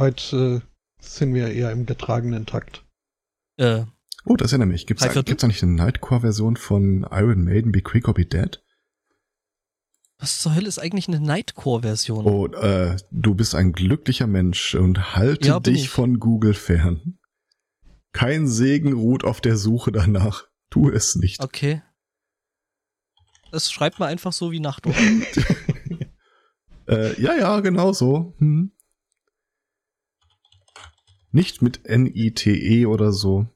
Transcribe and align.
heute 0.00 0.62
äh, 0.64 1.02
sind 1.04 1.32
wir 1.34 1.52
eher 1.52 1.70
im 1.70 1.86
getragenen 1.86 2.46
Takt. 2.46 2.84
Äh, 3.56 3.84
Oh, 4.26 4.36
das 4.36 4.52
erinnert 4.52 4.68
mich. 4.68 4.86
Gibt's, 4.86 5.02
Viertel? 5.02 5.22
gibt's 5.24 5.42
eigentlich 5.44 5.62
eine 5.62 5.72
Nightcore-Version 5.72 6.56
von 6.56 7.06
Iron 7.10 7.42
Maiden 7.42 7.72
Be 7.72 7.80
Quick 7.80 8.06
or 8.06 8.12
Be 8.14 8.26
Dead? 8.26 8.62
was 10.18 10.40
zur 10.40 10.54
Hölle 10.54 10.68
ist 10.68 10.78
eigentlich 10.78 11.08
eine 11.08 11.20
Nightcore-Version? 11.20 12.26
Oh, 12.26 12.46
äh, 12.48 12.98
du 13.10 13.34
bist 13.34 13.54
ein 13.54 13.72
glücklicher 13.72 14.26
Mensch 14.26 14.74
und 14.74 15.16
halte 15.16 15.48
Ja, 15.48 15.58
dich 15.60 15.84
ich. 15.84 15.88
von 15.88 16.20
Google 16.20 16.52
fern. 16.52 17.18
Kein 18.12 18.46
Segen 18.46 18.92
ruht 18.92 19.24
auf 19.24 19.40
der 19.40 19.56
Suche 19.56 19.90
danach. 19.92 20.44
Tu 20.68 20.90
es 20.90 21.16
nicht. 21.16 21.40
Okay. 21.42 21.80
Das 23.50 23.72
schreibt 23.72 23.98
man 23.98 24.10
einfach 24.10 24.32
so 24.34 24.50
wie 24.52 24.60
Nacht. 24.60 24.84
Äh, 26.88 27.20
ja, 27.22 27.36
ja, 27.36 27.60
genau 27.60 27.92
so. 27.92 28.34
Hm. 28.38 28.72
Nicht 31.32 31.62
mit 31.62 31.86
N-I-T-E 31.86 32.86
oder 32.86 33.12
so. 33.12 33.46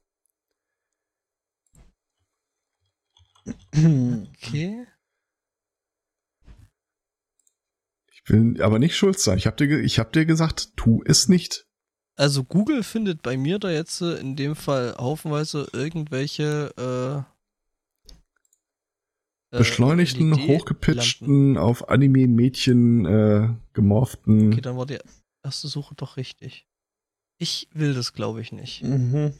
Okay. 3.73 4.87
Ich 8.13 8.31
will 8.31 8.63
aber 8.63 8.79
nicht 8.79 8.97
schuld 8.97 9.19
sein. 9.19 9.37
Ich 9.39 9.47
hab 9.47 9.57
dir, 9.57 9.81
ich 9.81 9.99
hab 9.99 10.13
dir 10.13 10.25
gesagt, 10.25 10.77
tu 10.77 11.03
es 11.05 11.29
nicht. 11.29 11.67
Also 12.17 12.45
Google 12.45 12.83
findet 12.85 13.23
bei 13.23 13.37
mir 13.37 13.59
da 13.59 13.71
jetzt 13.71 14.01
äh, 14.01 14.19
in 14.19 14.37
dem 14.37 14.55
Fall 14.55 14.95
haufenweise 14.97 15.67
irgendwelche 15.73 16.73
äh, 16.79 17.35
äh, 19.55 19.59
Beschleunigten, 19.59 20.31
LED-Lampen. 20.31 20.49
hochgepitchten, 20.49 21.59
auf 21.59 21.89
Anime-Mädchen 21.89 23.05
äh, 23.05 23.49
gemorften. 23.73 24.53
Okay, 24.53 24.61
dann 24.61 24.77
war 24.77 24.87
die 24.87 24.99
erste 25.43 25.69
Suche 25.69 25.95
doch 25.97 26.17
richtig. 26.17 26.69
Ich 27.39 27.69
will 27.73 27.95
das, 27.95 28.13
glaube 28.13 28.41
ich, 28.41 28.53
nicht. 28.53 28.83
Mhm. 28.83 29.35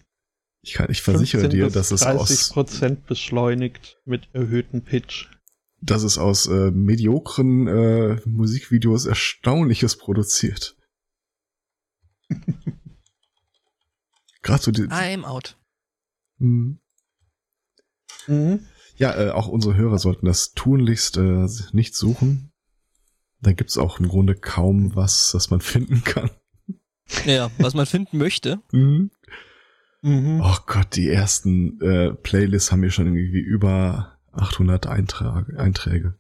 Ich, 0.63 0.75
kann, 0.75 0.91
ich 0.91 1.03
versichere 1.03 1.43
15 1.43 1.61
dir, 1.61 1.71
dass 1.71 1.91
es 1.91 2.01
30 2.01 2.21
aus, 2.21 2.49
Prozent 2.51 3.07
beschleunigt 3.07 3.99
mit 4.05 4.29
erhöhtem 4.33 4.83
Pitch. 4.83 5.27
dass 5.81 6.03
es 6.03 6.17
aus 6.19 6.47
äh, 6.47 6.71
mediokren 6.71 7.67
äh, 7.69 8.21
Musikvideos 8.25 9.05
Erstaunliches 9.07 9.97
produziert. 9.99 10.77
Gerade 14.43 14.63
so 14.63 14.71
die. 14.71 14.83
I'm 14.85 15.25
out. 15.25 15.59
Hm. 16.39 16.79
Mhm. 18.27 18.67
Ja, 18.97 19.15
äh, 19.19 19.31
auch 19.31 19.49
unsere 19.49 19.75
Hörer 19.77 19.99
sollten 19.99 20.27
das 20.27 20.53
tunlichst 20.53 21.17
äh, 21.17 21.47
nicht 21.73 21.95
suchen. 21.95 22.53
Da 23.41 23.53
gibt's 23.53 23.77
auch 23.77 23.99
im 24.01 24.09
Grunde 24.09 24.35
kaum 24.35 24.95
was, 24.97 25.31
das 25.33 25.51
man 25.51 25.61
finden 25.63 26.05
kann. 26.05 26.31
Ja, 27.27 27.51
was 27.59 27.75
man 27.75 27.87
finden 27.87 28.19
möchte. 28.19 28.61
Mhm. 28.73 29.11
Mhm. 30.03 30.41
Oh 30.43 30.57
Gott, 30.67 30.97
die 30.97 31.09
ersten 31.09 31.81
äh, 31.81 32.13
Playlists 32.13 32.71
haben 32.71 32.81
mir 32.81 32.91
schon 32.91 33.07
irgendwie 33.07 33.41
über 33.41 34.19
800 34.33 34.87
Eintrag 34.87 35.57
Einträge. 35.59 36.15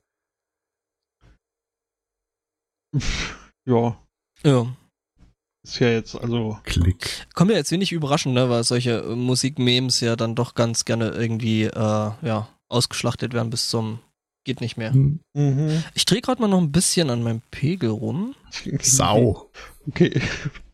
Ja, 3.66 3.98
Ja. 4.42 4.66
ist 5.62 5.78
ja 5.78 5.88
jetzt 5.88 6.14
also. 6.14 6.58
Klick. 6.64 7.26
Kommt 7.32 7.50
ja 7.50 7.56
jetzt 7.56 7.70
wenig 7.70 7.92
überraschend, 7.92 8.34
ne, 8.34 8.50
weil 8.50 8.62
solche 8.62 8.98
äh, 9.00 9.14
Musikmemes 9.16 10.00
ja 10.00 10.16
dann 10.16 10.34
doch 10.34 10.54
ganz 10.54 10.84
gerne 10.84 11.08
irgendwie, 11.08 11.62
äh, 11.64 11.70
ja, 11.72 12.48
ausgeschlachtet 12.68 13.32
werden 13.32 13.48
bis 13.48 13.68
zum 13.70 14.00
geht 14.44 14.60
nicht 14.60 14.76
mehr. 14.76 14.92
Hm. 14.92 15.20
Mhm. 15.32 15.82
Ich 15.94 16.04
drehe 16.04 16.20
gerade 16.20 16.42
mal 16.42 16.48
noch 16.48 16.60
ein 16.60 16.72
bisschen 16.72 17.08
an 17.08 17.22
meinem 17.22 17.40
Pegel 17.50 17.88
rum. 17.90 18.34
Sau. 18.80 19.50
Okay, 19.86 20.18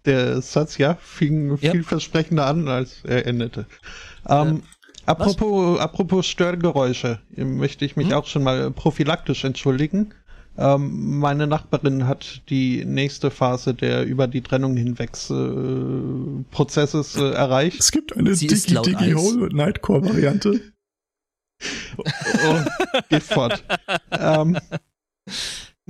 der 0.04 0.40
Satz, 0.42 0.78
ja, 0.78 0.96
fing 1.00 1.56
Ja. 1.60 1.72
vielversprechender 1.72 2.46
an, 2.46 2.68
als 2.68 3.02
er 3.04 3.26
endete. 3.26 3.66
Ähm, 4.28 4.62
apropos, 5.06 5.78
apropos 5.78 6.26
Störgeräusche, 6.26 7.20
möchte 7.36 7.84
ich 7.84 7.96
mich 7.96 8.08
Hm? 8.08 8.14
auch 8.14 8.26
schon 8.26 8.42
mal 8.42 8.70
prophylaktisch 8.70 9.44
entschuldigen. 9.44 10.14
Ähm, 10.58 11.18
meine 11.18 11.46
Nachbarin 11.46 12.06
hat 12.06 12.42
die 12.50 12.84
nächste 12.84 13.30
Phase 13.30 13.72
der 13.72 14.04
über 14.04 14.26
die 14.26 14.42
Trennung 14.42 14.76
hinwegs 14.76 15.30
äh, 15.30 16.44
Prozesses 16.50 17.16
äh, 17.16 17.30
erreicht. 17.30 17.78
Es 17.80 17.92
gibt 17.92 18.16
eine 18.16 18.30
ist 18.30 18.40
Digi 18.42 19.14
Variante. 20.04 20.60
Oh, 21.96 22.58
geht 23.08 23.22
fort. 23.22 23.62
ähm, 24.10 24.58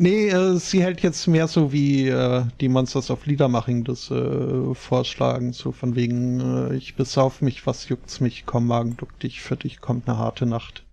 nee, 0.00 0.28
äh, 0.28 0.56
sie 0.56 0.82
hält 0.82 1.02
jetzt 1.02 1.26
mehr 1.26 1.46
so 1.46 1.72
wie 1.72 2.08
äh, 2.08 2.44
die 2.60 2.68
Monsters 2.68 3.10
of 3.10 3.26
Liedermaching 3.26 3.84
das 3.84 4.10
äh, 4.10 4.74
vorschlagen, 4.74 5.52
so 5.52 5.72
von 5.72 5.94
wegen, 5.94 6.40
äh, 6.40 6.74
ich 6.74 6.96
besauf 6.96 7.42
mich, 7.42 7.66
was 7.66 7.88
juckt's 7.88 8.20
mich, 8.20 8.44
komm 8.46 8.66
Magen, 8.66 8.96
duck 8.96 9.18
dich, 9.20 9.40
für 9.40 9.56
dich 9.56 9.80
kommt 9.80 10.08
eine 10.08 10.18
harte 10.18 10.46
Nacht. 10.46 10.86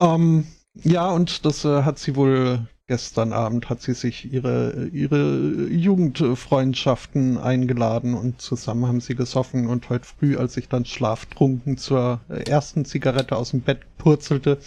Ähm, 0.00 0.46
ja, 0.74 1.10
und 1.10 1.44
das 1.44 1.64
äh, 1.64 1.82
hat 1.82 1.98
sie 1.98 2.16
wohl 2.16 2.66
gestern 2.86 3.32
Abend, 3.32 3.70
hat 3.70 3.80
sie 3.80 3.94
sich 3.94 4.30
ihre, 4.30 4.88
ihre 4.92 5.68
Jugendfreundschaften 5.70 7.38
eingeladen 7.38 8.14
und 8.14 8.42
zusammen 8.42 8.86
haben 8.86 9.00
sie 9.00 9.14
gesoffen 9.14 9.68
und 9.68 9.88
heute 9.88 10.04
früh, 10.04 10.36
als 10.36 10.56
ich 10.58 10.68
dann 10.68 10.84
schlaftrunken 10.84 11.78
zur 11.78 12.20
äh, 12.28 12.42
ersten 12.42 12.84
Zigarette 12.84 13.36
aus 13.36 13.52
dem 13.52 13.62
Bett 13.62 13.80
purzelte, 13.96 14.58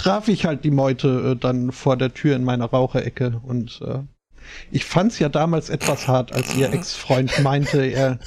traf 0.00 0.28
ich 0.28 0.46
halt 0.46 0.64
die 0.64 0.70
Meute 0.70 1.32
äh, 1.32 1.36
dann 1.36 1.72
vor 1.72 1.96
der 1.96 2.14
Tür 2.14 2.34
in 2.34 2.42
meiner 2.42 2.64
Raucherecke 2.64 3.38
und 3.44 3.82
äh, 3.84 3.98
ich 4.70 4.86
fand's 4.86 5.18
ja 5.18 5.28
damals 5.28 5.68
etwas 5.68 6.08
hart, 6.08 6.32
als 6.32 6.54
ihr 6.56 6.72
Ex-Freund 6.72 7.42
meinte, 7.42 7.84
er 7.84 8.18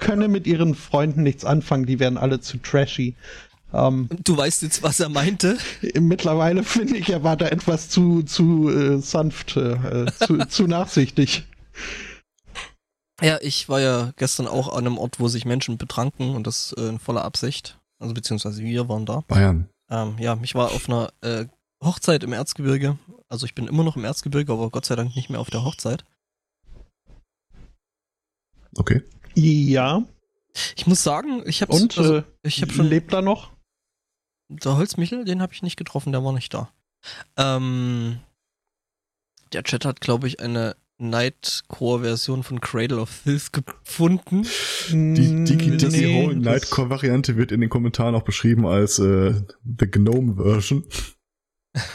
könne 0.00 0.28
mit 0.28 0.46
ihren 0.46 0.74
Freunden 0.74 1.22
nichts 1.22 1.44
anfangen, 1.44 1.84
die 1.84 2.00
wären 2.00 2.16
alle 2.16 2.40
zu 2.40 2.56
trashy. 2.56 3.14
Ähm, 3.74 4.08
Du 4.24 4.36
weißt 4.36 4.62
jetzt, 4.62 4.82
was 4.82 5.00
er 5.00 5.10
meinte. 5.10 5.58
mittlerweile 6.00 6.62
finde 6.64 6.96
ich, 6.96 7.10
er 7.10 7.22
war 7.22 7.36
da 7.36 7.48
etwas 7.48 7.90
zu, 7.90 8.22
zu 8.22 8.70
äh, 8.70 8.98
sanft, 8.98 9.56
äh, 9.58 10.06
zu, 10.18 10.38
zu 10.48 10.66
nachsichtig. 10.66 11.46
Ja, 13.20 13.38
ich 13.42 13.68
war 13.68 13.80
ja 13.80 14.12
gestern 14.16 14.48
auch 14.48 14.72
an 14.72 14.86
einem 14.86 14.98
Ort, 14.98 15.20
wo 15.20 15.28
sich 15.28 15.44
Menschen 15.44 15.76
betranken 15.76 16.34
und 16.34 16.46
das 16.46 16.74
äh, 16.78 16.88
in 16.88 16.98
voller 16.98 17.22
Absicht. 17.24 17.78
Also 18.00 18.14
beziehungsweise 18.14 18.62
wir 18.62 18.88
waren 18.88 19.06
da. 19.06 19.22
Bayern. 19.28 19.68
Ähm, 19.92 20.16
ja, 20.18 20.38
ich 20.42 20.54
war 20.54 20.72
auf 20.72 20.88
einer 20.88 21.12
äh, 21.20 21.46
Hochzeit 21.84 22.24
im 22.24 22.32
Erzgebirge. 22.32 22.98
Also 23.28 23.44
ich 23.44 23.54
bin 23.54 23.68
immer 23.68 23.84
noch 23.84 23.96
im 23.96 24.04
Erzgebirge, 24.04 24.50
aber 24.52 24.70
Gott 24.70 24.86
sei 24.86 24.96
Dank 24.96 25.14
nicht 25.14 25.28
mehr 25.28 25.38
auf 25.38 25.50
der 25.50 25.64
Hochzeit. 25.64 26.04
Okay. 28.74 29.02
Ja, 29.34 30.02
Ich 30.76 30.86
muss 30.86 31.02
sagen, 31.02 31.42
ich 31.46 31.60
habe 31.60 31.72
und 31.72 31.98
also, 31.98 32.16
äh, 32.16 32.22
ich 32.42 32.62
habe 32.62 32.72
schon 32.72 32.86
lebt 32.86 33.12
er 33.12 33.22
noch? 33.22 33.52
der 34.48 34.76
Holzmichel, 34.76 35.24
den 35.24 35.40
habe 35.40 35.52
ich 35.54 35.62
nicht 35.62 35.76
getroffen, 35.76 36.12
der 36.12 36.24
war 36.24 36.32
nicht 36.32 36.52
da. 36.52 36.70
Ähm, 37.36 38.20
der 39.52 39.62
Chat 39.62 39.84
hat, 39.84 40.00
glaube 40.00 40.26
ich, 40.28 40.40
eine 40.40 40.76
Nightcore-Version 41.02 42.42
von 42.42 42.60
Cradle 42.60 42.98
of 43.00 43.08
Filth 43.10 43.52
gefunden. 43.52 44.46
Die 44.90 44.96
Mm, 44.96 45.44
Digi 45.44 45.70
nee, 45.90 46.22
Hole 46.24 46.34
das- 46.36 46.44
Nightcore 46.44 46.90
Variante 46.90 47.36
wird 47.36 47.52
in 47.52 47.60
den 47.60 47.70
Kommentaren 47.70 48.14
auch 48.14 48.22
beschrieben 48.22 48.66
als 48.66 48.98
äh, 48.98 49.34
The 49.78 49.86
Gnome 49.90 50.36
Version. 50.36 50.84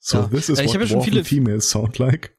so 0.00 0.18
Ja. 0.18 0.26
this 0.28 0.48
is 0.48 0.58
Ja, 0.58 0.64
ich 0.64 0.70
what 0.70 0.74
hab 0.76 0.80
ja 0.82 0.88
schon 0.88 1.02
viele- 1.02 1.24
females 1.24 1.70
sound 1.70 1.98
like. 1.98 2.36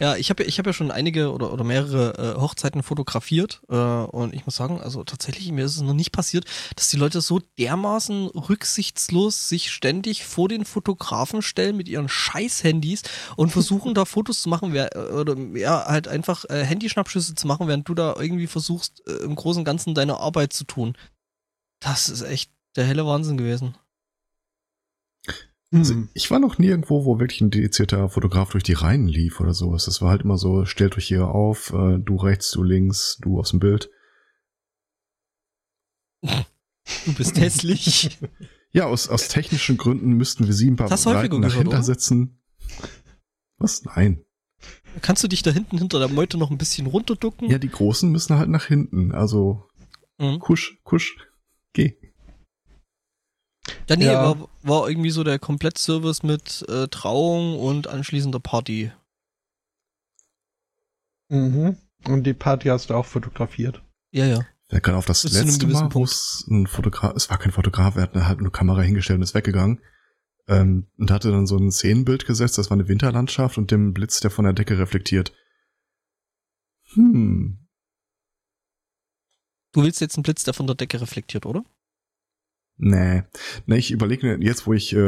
Ja, 0.00 0.16
ich 0.16 0.30
habe 0.30 0.42
ich 0.44 0.58
hab 0.58 0.66
ja 0.66 0.72
schon 0.72 0.90
einige 0.90 1.32
oder, 1.32 1.52
oder 1.52 1.64
mehrere 1.64 2.34
äh, 2.36 2.40
Hochzeiten 2.40 2.82
fotografiert 2.82 3.62
äh, 3.68 3.74
und 3.74 4.34
ich 4.34 4.46
muss 4.46 4.56
sagen, 4.56 4.80
also 4.80 5.04
tatsächlich, 5.04 5.50
mir 5.52 5.64
ist 5.64 5.76
es 5.76 5.82
noch 5.82 5.94
nicht 5.94 6.12
passiert, 6.12 6.44
dass 6.76 6.88
die 6.88 6.96
Leute 6.96 7.20
so 7.20 7.40
dermaßen 7.58 8.28
rücksichtslos 8.28 9.48
sich 9.48 9.70
ständig 9.70 10.24
vor 10.24 10.48
den 10.48 10.64
Fotografen 10.64 11.42
stellen 11.42 11.76
mit 11.76 11.88
ihren 11.88 12.08
Scheiß-Handys 12.08 13.02
und 13.36 13.50
versuchen 13.50 13.94
da 13.94 14.04
Fotos 14.04 14.42
zu 14.42 14.48
machen, 14.48 14.72
wer, 14.72 14.94
äh, 14.96 15.12
oder 15.12 15.36
ja, 15.54 15.84
halt 15.86 16.08
einfach 16.08 16.44
äh, 16.48 16.64
Handyschnappschüsse 16.64 17.34
zu 17.34 17.46
machen, 17.46 17.68
während 17.68 17.88
du 17.88 17.94
da 17.94 18.14
irgendwie 18.18 18.46
versuchst, 18.46 19.02
äh, 19.06 19.24
im 19.24 19.34
Großen 19.34 19.60
und 19.60 19.64
Ganzen 19.64 19.94
deine 19.94 20.18
Arbeit 20.18 20.52
zu 20.52 20.64
tun. 20.64 20.96
Das 21.80 22.08
ist 22.08 22.22
echt 22.22 22.50
der 22.76 22.84
helle 22.84 23.06
Wahnsinn 23.06 23.36
gewesen. 23.36 23.74
Also 25.72 25.94
Hm. 25.94 26.08
ich 26.12 26.30
war 26.30 26.38
noch 26.38 26.58
nirgendwo, 26.58 27.04
wo 27.06 27.18
wirklich 27.18 27.40
ein 27.40 27.50
dedizierter 27.50 28.08
Fotograf 28.10 28.50
durch 28.50 28.62
die 28.64 28.74
Reihen 28.74 29.06
lief 29.08 29.40
oder 29.40 29.54
sowas. 29.54 29.86
Das 29.86 30.02
war 30.02 30.10
halt 30.10 30.22
immer 30.22 30.36
so, 30.36 30.66
stellt 30.66 30.96
euch 30.98 31.06
hier 31.06 31.28
auf, 31.28 31.72
äh, 31.72 31.98
du 31.98 32.16
rechts, 32.16 32.50
du 32.50 32.62
links, 32.62 33.18
du 33.22 33.38
aus 33.40 33.50
dem 33.50 33.60
Bild. 33.60 33.88
Du 36.22 37.14
bist 37.16 37.38
hässlich. 37.38 38.18
Ja, 38.74 38.86
aus, 38.86 39.10
aus 39.10 39.28
technischen 39.28 39.76
Gründen 39.76 40.12
müssten 40.12 40.46
wir 40.46 40.54
sie 40.54 40.70
ein 40.70 40.76
paar 40.76 40.88
Breiten 40.88 41.40
nach 41.40 41.52
hinten 41.52 41.82
setzen. 41.82 42.40
Was? 43.58 43.84
Nein. 43.84 44.24
Kannst 45.02 45.22
du 45.22 45.28
dich 45.28 45.42
da 45.42 45.50
hinten 45.50 45.76
hinter 45.76 45.98
der 45.98 46.08
Meute 46.08 46.38
noch 46.38 46.50
ein 46.50 46.56
bisschen 46.56 46.86
runterducken? 46.86 47.50
Ja, 47.50 47.58
die 47.58 47.68
Großen 47.68 48.10
müssen 48.10 48.38
halt 48.38 48.48
nach 48.48 48.64
hinten. 48.64 49.12
Also 49.12 49.68
Mhm. 50.18 50.38
kusch, 50.38 50.78
kusch. 50.84 51.18
Ja, 53.88 53.96
nee, 53.96 54.04
Ja. 54.06 54.22
War, 54.22 54.48
war 54.62 54.88
irgendwie 54.88 55.10
so 55.10 55.24
der 55.24 55.38
Komplettservice 55.38 56.22
mit 56.22 56.64
äh, 56.68 56.88
Trauung 56.88 57.58
und 57.58 57.86
anschließender 57.86 58.40
Party. 58.40 58.92
Mhm. 61.28 61.76
Und 62.06 62.24
die 62.24 62.34
Party 62.34 62.68
hast 62.68 62.90
du 62.90 62.94
auch 62.94 63.06
fotografiert. 63.06 63.82
Ja, 64.10 64.26
ja. 64.26 64.46
Der 64.70 64.80
kann 64.80 64.94
auf 64.94 65.06
das 65.06 65.22
Bis 65.22 65.34
letzte 65.34 65.66
Mal, 65.66 65.92
wo 65.92 66.04
es 66.04 66.46
ein 66.50 66.66
Fotograf, 66.66 67.14
es 67.14 67.28
war 67.30 67.38
kein 67.38 67.52
Fotograf, 67.52 67.96
er 67.96 68.02
hat 68.02 68.14
eine, 68.14 68.26
halt 68.26 68.38
eine 68.38 68.50
Kamera 68.50 68.80
hingestellt 68.80 69.18
und 69.18 69.22
ist 69.22 69.34
weggegangen. 69.34 69.80
Ähm, 70.48 70.88
und 70.96 71.10
hatte 71.10 71.30
dann 71.30 71.46
so 71.46 71.56
ein 71.56 71.70
Szenenbild 71.70 72.26
gesetzt, 72.26 72.58
das 72.58 72.70
war 72.70 72.76
eine 72.76 72.88
Winterlandschaft 72.88 73.58
und 73.58 73.70
dem 73.70 73.92
Blitz, 73.92 74.20
der 74.20 74.30
von 74.30 74.44
der 74.44 74.54
Decke 74.54 74.78
reflektiert. 74.78 75.32
Hm. 76.94 77.68
Du 79.72 79.82
willst 79.82 80.00
jetzt 80.00 80.16
einen 80.16 80.22
Blitz, 80.22 80.44
der 80.44 80.54
von 80.54 80.66
der 80.66 80.76
Decke 80.76 81.00
reflektiert, 81.00 81.46
oder? 81.46 81.64
Nee. 82.84 83.22
Nee, 83.66 83.76
ich 83.76 83.92
überlege 83.92 84.26
mir 84.26 84.44
jetzt, 84.44 84.66
wo 84.66 84.72
ich 84.72 84.92
äh, 84.92 84.98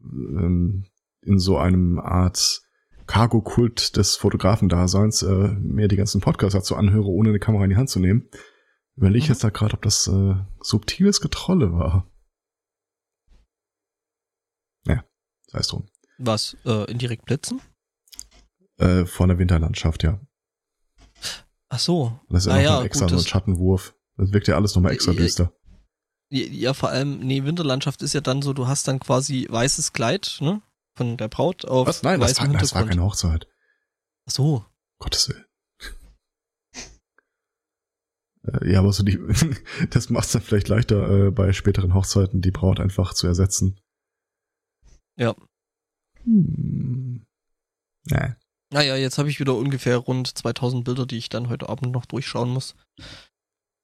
ähm, 0.00 0.84
in 1.20 1.38
so 1.38 1.56
einem 1.56 2.00
Art 2.00 2.62
Cargo-Kult 3.06 3.96
des 3.96 4.16
Fotografendaseins 4.16 5.22
äh, 5.22 5.48
mir 5.60 5.86
die 5.86 5.94
ganzen 5.94 6.20
Podcasts 6.20 6.54
dazu 6.54 6.74
anhöre, 6.74 7.06
ohne 7.06 7.28
eine 7.28 7.38
Kamera 7.38 7.62
in 7.62 7.70
die 7.70 7.76
Hand 7.76 7.90
zu 7.90 8.00
nehmen, 8.00 8.28
überlege 8.96 9.18
ich 9.18 9.28
Mhm. 9.28 9.34
jetzt 9.34 9.44
da 9.44 9.50
gerade, 9.50 9.74
ob 9.74 9.82
das 9.82 10.08
äh, 10.08 10.34
subtiles 10.62 11.20
Getrolle 11.20 11.72
war. 11.72 12.10
Ja, 14.86 15.04
sei 15.46 15.60
es 15.60 15.68
drum. 15.68 15.86
Was? 16.18 16.56
Äh, 16.64 16.90
indirekt 16.90 17.24
blitzen? 17.24 17.60
Äh, 18.78 19.04
von 19.06 19.28
der 19.28 19.38
Winterlandschaft, 19.38 20.02
ja. 20.02 20.20
Ach 21.68 21.78
so. 21.78 22.18
Das 22.30 22.46
ist 22.46 22.46
ja 22.46 22.52
Ah 22.52 22.56
noch 22.56 22.62
ja, 22.64 22.78
ein 22.80 22.86
extra 22.86 23.06
gut, 23.06 23.10
so 23.10 23.16
ein 23.18 23.26
Schattenwurf. 23.28 23.94
Das 24.16 24.32
wirkt 24.32 24.48
ja 24.48 24.56
alles 24.56 24.74
nochmal 24.74 24.92
extra 24.92 25.12
Ja, 25.12 25.18
düster. 25.18 25.52
Ja, 26.34 26.72
vor 26.72 26.88
allem, 26.88 27.18
nee, 27.18 27.44
Winterlandschaft 27.44 28.00
ist 28.00 28.14
ja 28.14 28.22
dann 28.22 28.40
so, 28.40 28.54
du 28.54 28.66
hast 28.66 28.88
dann 28.88 29.00
quasi 29.00 29.46
weißes 29.50 29.92
Kleid, 29.92 30.38
ne? 30.40 30.62
Von 30.96 31.18
der 31.18 31.28
Braut 31.28 31.66
auf 31.66 31.86
Was? 31.86 32.02
Nein, 32.02 32.20
das 32.20 32.40
war, 32.40 32.48
das 32.48 32.74
war 32.74 32.86
keine 32.86 33.02
Hochzeit. 33.02 33.46
Ach 34.26 34.32
so. 34.32 34.66
Gottes 34.98 35.28
Willen. 35.28 35.44
Äh, 38.44 38.72
Ja, 38.72 38.80
aber 38.80 38.92
so 38.92 39.04
die, 39.04 39.20
das 39.90 40.10
macht 40.10 40.24
es 40.24 40.32
dann 40.32 40.42
vielleicht 40.42 40.68
leichter, 40.68 41.26
äh, 41.26 41.30
bei 41.30 41.52
späteren 41.52 41.94
Hochzeiten 41.94 42.40
die 42.40 42.50
Braut 42.50 42.80
einfach 42.80 43.14
zu 43.14 43.26
ersetzen. 43.26 43.78
Ja. 45.16 45.36
Hm. 46.24 47.24
Nee. 48.06 48.34
Naja, 48.72 48.96
jetzt 48.96 49.18
habe 49.18 49.28
ich 49.28 49.38
wieder 49.38 49.54
ungefähr 49.54 49.98
rund 49.98 50.26
2000 50.26 50.84
Bilder, 50.84 51.04
die 51.04 51.18
ich 51.18 51.28
dann 51.28 51.50
heute 51.50 51.68
Abend 51.68 51.92
noch 51.92 52.06
durchschauen 52.06 52.48
muss. 52.48 52.74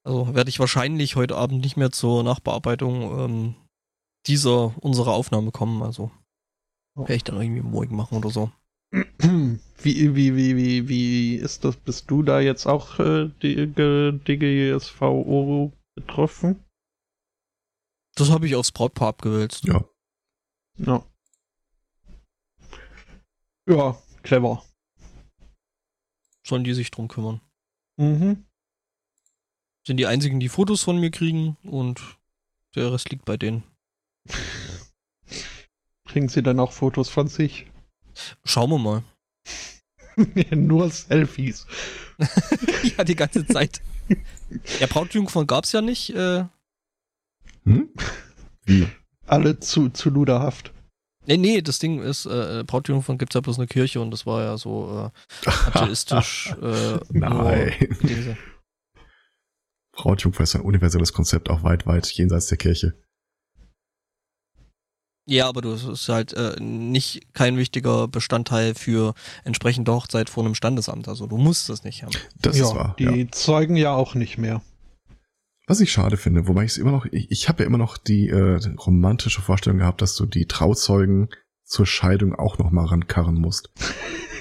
Also 0.08 0.34
werde 0.34 0.49
ich 0.49 0.58
wahrscheinlich 0.58 1.16
heute 1.16 1.37
Abend 1.37 1.60
nicht 1.60 1.76
mehr 1.76 1.90
zur 1.90 2.22
Nachbearbeitung 2.25 3.19
ähm, 3.20 3.55
dieser 4.26 4.75
unserer 4.82 5.12
Aufnahme 5.12 5.50
kommen. 5.50 5.82
Also 5.82 6.10
Oh. 6.96 7.02
werde 7.02 7.14
ich 7.14 7.25
dann 7.25 7.40
irgendwie 7.40 7.60
morgen 7.60 7.94
machen 7.94 8.16
oder 8.16 8.31
so. 8.31 8.50
Wie, 8.90 10.16
wie, 10.16 10.34
wie, 10.34 10.56
wie, 10.56 10.88
wie 10.88 11.34
ist 11.37 11.62
das? 11.64 11.76
Bist 11.76 12.10
du 12.10 12.25
da 12.25 12.40
jetzt 12.40 12.66
auch 12.66 12.99
äh, 12.99 13.28
DGSVO 14.25 15.72
betroffen? 15.94 16.64
Das 18.16 18.31
habe 18.31 18.49
ich 18.49 18.56
aufs 18.56 18.72
Brautpaar 18.72 19.08
abgewälzt. 19.11 19.64
Ja. 19.66 19.84
Ja. 20.78 21.06
Ja, 23.69 23.96
clever. 24.25 24.64
Sollen 26.44 26.64
die 26.64 26.75
sich 26.75 26.90
drum 26.90 27.06
kümmern. 27.06 27.40
Mhm. 27.99 28.48
Sind 29.88 29.96
die 29.96 30.06
einzigen, 30.06 30.38
die 30.38 30.50
Fotos 30.50 30.82
von 30.82 30.99
mir 31.00 31.11
kriegen 31.11 31.56
und 31.62 31.99
der 32.75 32.93
Rest 32.93 33.08
liegt 33.08 33.25
bei 33.25 33.38
denen. 33.38 33.62
Kriegen 36.06 36.29
sie 36.29 36.43
dann 36.43 36.61
auch 36.61 36.73
Fotos 36.73 37.08
von 37.08 37.29
sich? 37.29 37.64
Schauen 38.44 38.69
wir 38.69 38.76
mal. 38.79 39.02
Nur 40.55 40.90
Selfies. 40.90 41.67
ja, 42.99 43.02
die 43.02 43.14
ganze 43.17 43.46
Zeit. 43.46 43.81
Ja, 44.79 44.88
Brautjungfern 44.88 45.46
gab's 45.46 45.73
ja 45.73 45.81
nicht. 45.81 46.11
Äh, 46.11 46.44
Hm? 47.64 47.88
Wie? 48.67 48.88
Alle 49.26 49.58
zu, 49.58 49.88
zu 49.88 50.11
luderhaft. 50.11 50.75
nee, 51.25 51.38
nee, 51.38 51.62
das 51.62 51.79
Ding 51.79 52.02
ist, 52.02 52.26
äh, 52.26 52.62
Brautjungfern 52.67 53.17
gibt's 53.17 53.35
ja 53.37 53.40
bloß 53.40 53.56
eine 53.58 53.67
Kirche 53.69 54.02
und 54.02 54.11
das 54.11 54.26
war 54.26 54.43
ja 54.43 54.58
so 54.58 55.11
äh, 55.46 55.49
atheistisch. 55.49 56.55
äh, 56.61 56.99
Nein. 57.08 57.73
Brautjungfer 59.99 60.45
ist 60.45 60.55
ein 60.55 60.62
universelles 60.62 61.12
Konzept, 61.12 61.50
auch 61.50 61.65
weit, 61.65 61.87
weit 61.87 62.06
jenseits 62.06 62.47
der 62.47 62.56
Kirche. 62.56 62.95
Ja, 65.27 65.47
aber 65.49 65.61
du 65.61 65.73
es 65.73 65.85
ist 65.85 66.09
halt 66.09 66.33
äh, 66.33 66.56
nicht 66.59 67.35
kein 67.35 67.59
wichtiger 67.59 68.09
Bestandteil 68.09 68.75
für 68.75 69.12
entsprechende 69.45 69.93
Hochzeit 69.93 70.31
vor 70.31 70.45
einem 70.45 70.55
Standesamt. 70.55 71.06
Also 71.06 71.27
du 71.27 71.37
musst 71.37 71.69
das 71.69 71.85
nicht 71.85 72.03
haben. 72.03 72.17
Das 72.41 72.56
ja, 72.56 72.65
ist 72.65 72.75
wahr. 72.75 72.97
die 72.99 73.05
ja. 73.05 73.31
zeugen 73.33 73.77
ja 73.77 73.93
auch 73.93 74.15
nicht 74.15 74.39
mehr. 74.39 74.62
Was 75.67 75.81
ich 75.81 75.93
schade 75.93 76.17
finde, 76.17 76.49
wobei 76.49 76.65
ich 76.65 76.71
es 76.71 76.79
immer 76.79 76.93
noch, 76.93 77.05
ich, 77.05 77.31
ich 77.31 77.49
habe 77.50 77.62
ja 77.62 77.67
immer 77.67 77.77
noch 77.77 77.99
die 77.99 78.31
äh, 78.31 78.59
romantische 78.79 79.43
Vorstellung 79.43 79.81
gehabt, 79.81 80.00
dass 80.00 80.15
du 80.15 80.25
die 80.25 80.47
Trauzeugen 80.47 81.29
zur 81.65 81.85
Scheidung 81.85 82.35
auch 82.35 82.56
noch 82.56 82.71
mal 82.71 82.87
rankarren 82.87 83.35
musst. 83.35 83.71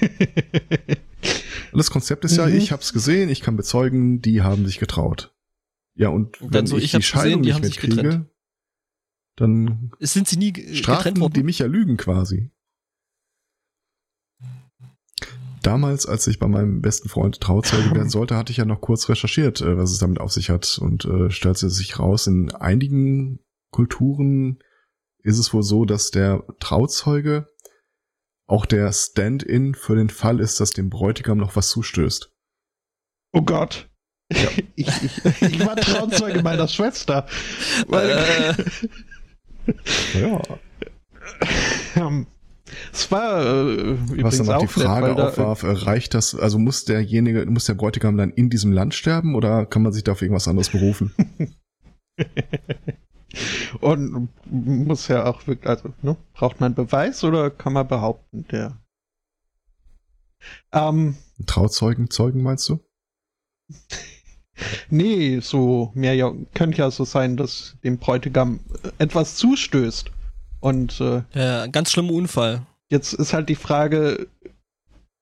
Und 1.72 1.76
das 1.78 1.90
Konzept 1.90 2.24
ist 2.24 2.36
ja, 2.38 2.46
Mhm. 2.46 2.54
ich 2.56 2.72
habe 2.72 2.80
es 2.80 2.94
gesehen, 2.94 3.28
ich 3.28 3.42
kann 3.42 3.56
bezeugen, 3.56 4.22
die 4.22 4.40
haben 4.40 4.64
sich 4.64 4.78
getraut. 4.78 5.34
Ja, 5.98 6.10
und 6.10 6.40
Und 6.40 6.54
dann 6.54 6.62
wenn 6.62 6.66
so, 6.68 6.78
ich, 6.78 6.84
ich 6.84 6.92
die 6.92 7.02
Scheidung 7.02 7.42
gesehen, 7.42 7.42
die 7.42 7.48
nicht 7.48 7.54
haben 7.56 7.64
sich 7.64 7.82
mitkriege, 7.82 8.02
getrennt. 8.02 8.30
dann 9.36 9.90
Es 9.98 10.12
sind 10.12 10.28
sie 10.28 10.36
nie 10.36 10.54
strafen 10.74 11.18
worden. 11.18 11.32
die 11.34 11.42
mich 11.42 11.58
ja 11.58 11.66
Lügen 11.66 11.96
quasi. 11.96 12.52
Damals, 15.62 16.06
als 16.06 16.28
ich 16.28 16.38
bei 16.38 16.46
meinem 16.46 16.80
besten 16.80 17.08
Freund 17.08 17.40
Trauzeuge 17.40 17.90
werden 17.96 18.08
sollte, 18.10 18.36
hatte 18.36 18.52
ich 18.52 18.58
ja 18.58 18.64
noch 18.64 18.80
kurz 18.80 19.08
recherchiert, 19.08 19.60
äh, 19.60 19.76
was 19.76 19.90
es 19.90 19.98
damit 19.98 20.20
auf 20.20 20.32
sich 20.32 20.50
hat 20.50 20.78
und 20.80 21.04
äh, 21.04 21.30
stellte 21.30 21.68
sich 21.68 21.98
raus, 21.98 22.28
in 22.28 22.54
einigen 22.54 23.40
Kulturen 23.72 24.60
ist 25.24 25.38
es 25.38 25.52
wohl 25.52 25.64
so, 25.64 25.84
dass 25.84 26.12
der 26.12 26.44
Trauzeuge 26.60 27.48
auch 28.46 28.66
der 28.66 28.92
Stand-in 28.92 29.74
für 29.74 29.96
den 29.96 30.10
Fall 30.10 30.38
ist, 30.38 30.60
dass 30.60 30.70
dem 30.70 30.90
Bräutigam 30.90 31.38
noch 31.38 31.56
was 31.56 31.70
zustößt. 31.70 32.32
Oh 33.32 33.42
Gott. 33.42 33.90
Ich, 34.76 34.86
ich, 35.02 35.42
ich 35.42 35.66
war 35.66 35.76
Trauzeuge 35.76 36.42
meiner 36.42 36.68
Schwester. 36.68 37.26
Weil, 37.86 38.10
Äh, 38.10 38.54
Ja. 40.20 40.40
ähm, 41.96 42.26
es 42.92 43.10
war 43.10 43.40
äh, 43.44 43.96
Was 44.22 44.38
dann 44.38 44.48
auch 44.48 44.54
auch 44.56 44.60
die 44.60 44.66
nett, 44.66 44.86
Frage 44.86 45.06
weil 45.08 45.14
da, 45.16 45.28
aufwarf, 45.28 45.62
äh, 45.62 45.70
reicht 45.70 46.14
das, 46.14 46.34
also 46.34 46.58
muss 46.58 46.84
derjenige, 46.84 47.46
muss 47.46 47.64
der 47.66 47.74
Bräutigam 47.74 48.16
dann 48.16 48.30
in 48.30 48.50
diesem 48.50 48.72
Land 48.72 48.94
sterben 48.94 49.34
oder 49.34 49.66
kann 49.66 49.82
man 49.82 49.92
sich 49.92 50.04
dafür 50.04 50.26
irgendwas 50.26 50.48
anderes 50.48 50.70
berufen? 50.70 51.12
Und 53.80 54.28
muss 54.46 55.08
ja 55.08 55.26
auch 55.26 55.46
wirklich, 55.46 55.68
also, 55.68 55.92
ne, 56.02 56.16
braucht 56.32 56.60
man 56.60 56.74
Beweis 56.74 57.22
oder 57.24 57.50
kann 57.50 57.74
man 57.74 57.86
behaupten, 57.86 58.46
der. 58.50 58.78
Ähm, 60.72 61.16
Trauzeugen, 61.46 62.10
Zeugen 62.10 62.42
meinst 62.42 62.68
du? 62.68 62.80
Nee, 64.90 65.40
so 65.40 65.90
mehr 65.94 66.14
ja, 66.14 66.32
könnte 66.54 66.78
ja 66.78 66.90
so 66.90 67.04
sein, 67.04 67.36
dass 67.36 67.76
dem 67.84 67.98
Bräutigam 67.98 68.60
äh, 68.82 68.90
etwas 68.98 69.36
zustößt. 69.36 70.10
Und 70.60 71.00
äh, 71.00 71.22
ja, 71.34 71.62
ein 71.62 71.72
ganz 71.72 71.92
schlimmer 71.92 72.12
Unfall. 72.12 72.66
jetzt 72.90 73.12
ist 73.12 73.32
halt 73.32 73.48
die 73.48 73.54
Frage, 73.54 74.26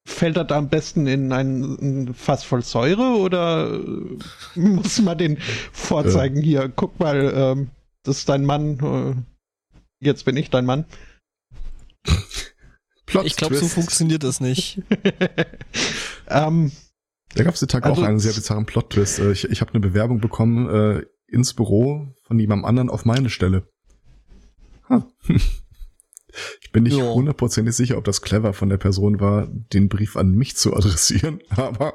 fällt 0.06 0.36
er 0.36 0.44
da 0.44 0.56
am 0.56 0.68
besten 0.68 1.06
in 1.06 1.32
ein, 1.32 1.62
ein 1.62 2.14
Fass 2.14 2.44
voll 2.44 2.62
Säure 2.62 3.18
oder 3.18 3.74
äh, 3.74 4.18
muss 4.58 5.00
man 5.00 5.18
den 5.18 5.38
vorzeigen, 5.72 6.40
hier, 6.40 6.68
guck 6.68 6.98
mal, 7.00 7.32
ähm, 7.34 7.70
das 8.04 8.18
ist 8.18 8.28
dein 8.28 8.44
Mann, 8.44 8.78
äh, 8.80 10.04
jetzt 10.04 10.24
bin 10.24 10.36
ich 10.36 10.48
dein 10.48 10.64
Mann. 10.64 10.84
Plot 13.06 13.26
Ich 13.26 13.36
glaube, 13.36 13.56
so 13.56 13.66
funktioniert 13.66 14.24
das 14.24 14.40
nicht. 14.40 14.82
ähm, 16.28 16.72
Da 17.36 17.44
gab 17.44 17.54
es 17.54 17.60
die 17.60 17.66
Tag 17.66 17.84
Also- 17.84 18.02
auch 18.02 18.06
einen 18.06 18.18
sehr 18.18 18.32
bizarren 18.32 18.66
Plot-Twist. 18.66 19.18
Äh, 19.20 19.32
Ich, 19.32 19.44
ich 19.44 19.60
habe 19.60 19.72
eine 19.72 19.80
Bewerbung 19.80 20.20
bekommen 20.20 20.68
äh, 20.68 21.02
ins 21.28 21.54
Büro 21.54 22.08
von 22.24 22.38
jemandem 22.38 22.64
anderen 22.64 22.90
auf 22.90 23.04
meine 23.04 23.30
Stelle. 23.30 23.68
Ha. 24.88 25.06
Ich 26.60 26.70
bin 26.70 26.82
nicht 26.82 26.98
Ja. 26.98 27.14
hundertprozentig 27.14 27.74
sicher, 27.74 27.96
ob 27.96 28.04
das 28.04 28.20
clever 28.20 28.52
von 28.52 28.68
der 28.68 28.76
Person 28.76 29.20
war, 29.20 29.46
den 29.72 29.88
Brief 29.88 30.16
an 30.18 30.32
mich 30.32 30.54
zu 30.56 30.76
adressieren, 30.76 31.40
aber 31.48 31.94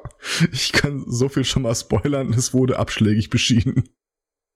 ich 0.52 0.72
kann 0.72 1.04
so 1.08 1.30
viel 1.30 1.44
schon 1.44 1.62
mal 1.62 1.76
spoilern, 1.76 2.34
es 2.34 2.52
wurde 2.52 2.80
abschlägig 2.80 3.30
beschieden. 3.30 3.84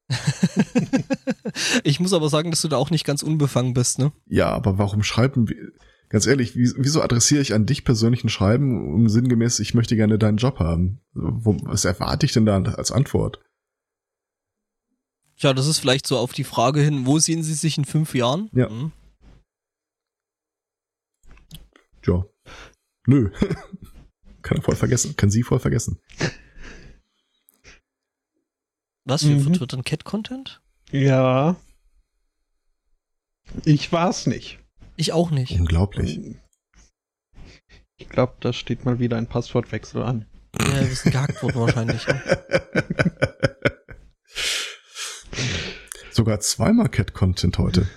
ich 1.84 2.00
muss 2.00 2.14
aber 2.14 2.30
sagen, 2.30 2.52
dass 2.52 2.62
du 2.62 2.68
da 2.68 2.78
auch 2.78 2.92
nicht 2.92 3.06
ganz 3.06 3.24
unbefangen 3.24 3.74
bist, 3.74 4.00
ne? 4.00 4.12
Ja, 4.28 4.50
aber 4.50 4.78
warum 4.78 5.04
schreiben 5.04 5.50
wir, 5.50 5.72
ganz 6.10 6.28
ehrlich, 6.28 6.56
wie, 6.56 6.72
wieso 6.78 7.02
adressiere 7.02 7.42
ich 7.42 7.54
an 7.54 7.66
dich 7.66 7.84
persönlich 7.84 8.24
ein 8.24 8.30
Schreiben, 8.30 8.94
um 8.94 9.10
sinngemäß, 9.10 9.60
ich 9.60 9.74
möchte 9.74 9.96
gerne 9.96 10.20
deinen 10.20 10.38
Job 10.38 10.60
haben? 10.60 11.02
Was 11.14 11.86
erwarte 11.86 12.26
ich 12.26 12.34
denn 12.34 12.46
da 12.46 12.62
als 12.62 12.92
Antwort? 12.92 13.40
Ja, 15.38 15.54
das 15.54 15.68
ist 15.68 15.80
vielleicht 15.80 16.08
so 16.08 16.18
auf 16.18 16.32
die 16.32 16.46
Frage 16.46 16.80
hin, 16.80 17.06
wo 17.06 17.20
sehen 17.20 17.44
Sie 17.44 17.54
sich 17.54 17.78
in 17.78 17.86
fünf 17.86 18.16
Jahren? 18.16 18.50
Ja. 18.54 18.70
Hm. 18.70 18.92
Ja. 22.06 22.26
Nö. 23.08 23.32
Kann 24.42 24.58
er 24.58 24.64
voll 24.64 24.76
vergessen. 24.76 25.16
Kann 25.18 25.32
sie 25.32 25.42
voll 25.42 25.60
vergessen. 25.60 26.00
Was? 29.06 29.24
Wir 29.28 29.36
Mhm. 29.36 29.44
vertwittern 29.44 29.84
Cat-Content? 29.84 30.62
Ja. 30.92 31.56
Ich 33.64 33.92
war's 33.92 34.26
nicht. 34.26 34.60
Ich 34.98 35.12
auch 35.14 35.30
nicht. 35.30 35.52
Unglaublich. 35.52 36.20
Ich 37.98 38.10
glaube, 38.10 38.34
da 38.40 38.52
steht 38.54 38.84
mal 38.86 39.00
wieder 39.00 39.18
ein 39.18 39.28
Passwortwechsel 39.28 40.02
an. 40.02 40.26
Ja, 40.60 40.88
wir 40.88 40.96
sind 40.96 41.12
gehackt 41.12 41.42
worden 41.44 41.56
wahrscheinlich. 41.56 42.06
ne? 42.08 42.22
Sogar 46.12 46.40
zweimal 46.40 46.90
Cat-Content 46.90 47.58
heute. 47.58 47.88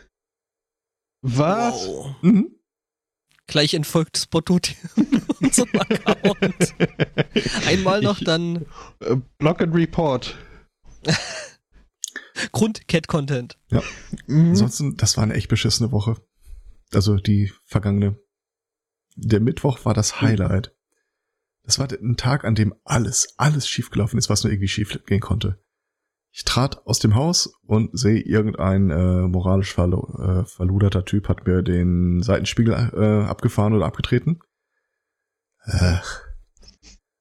Was? 1.23 1.87
Wow. 1.87 2.15
Mhm. 2.23 2.55
Gleich 3.47 3.75
entfolgt 3.75 4.19
Spotto 4.19 4.59
unserem 5.41 5.71
Account. 5.81 6.75
Einmal 7.67 8.03
noch 8.03 8.19
Ich- 8.19 8.25
dann 8.25 8.67
Äh, 9.01 9.17
Block 9.39 9.63
and 9.63 9.75
Report. 9.75 10.37
Grund-Cat-Content. 12.53 13.59
Mhm. 14.27 14.51
Ansonsten, 14.51 14.97
das 14.97 15.17
war 15.17 15.25
eine 15.25 15.35
echt 15.35 15.49
beschissene 15.49 15.93
Woche. 15.93 16.17
Also 16.93 17.17
die 17.17 17.53
vergangene. 17.65 18.19
Der 19.17 19.41
Mittwoch 19.41 19.85
war 19.85 19.95
das 19.95 20.21
Highlight. 20.21 20.75
Das 21.65 21.79
war 21.79 21.89
ein 21.91 22.17
Tag, 22.17 22.45
an 22.45 22.55
dem 22.55 22.75
alles, 22.85 23.35
alles 23.37 23.69
schiefgelaufen 23.69 24.19
ist, 24.19 24.31
was 24.31 24.43
nur 24.43 24.53
irgendwie 24.53 24.69
schief 24.69 24.99
gehen 25.05 25.21
konnte. 25.21 25.63
Ich 26.31 26.45
trat 26.45 26.87
aus 26.87 26.99
dem 26.99 27.15
Haus 27.15 27.53
und 27.63 27.99
sehe 27.99 28.21
irgendein 28.21 28.91
äh, 28.91 29.27
moralisch 29.27 29.75
verlo 29.75 30.07
äh, 30.19 30.45
verluderter 30.45 31.05
Typ 31.05 31.29
hat 31.29 31.47
mir 31.47 31.63
den 31.63 32.23
Seitenspiegel 32.23 32.75
äh, 32.75 33.29
abgefahren 33.29 33.75
oder 33.75 33.87
abgetreten. 33.87 34.39
Äh, 35.65 35.97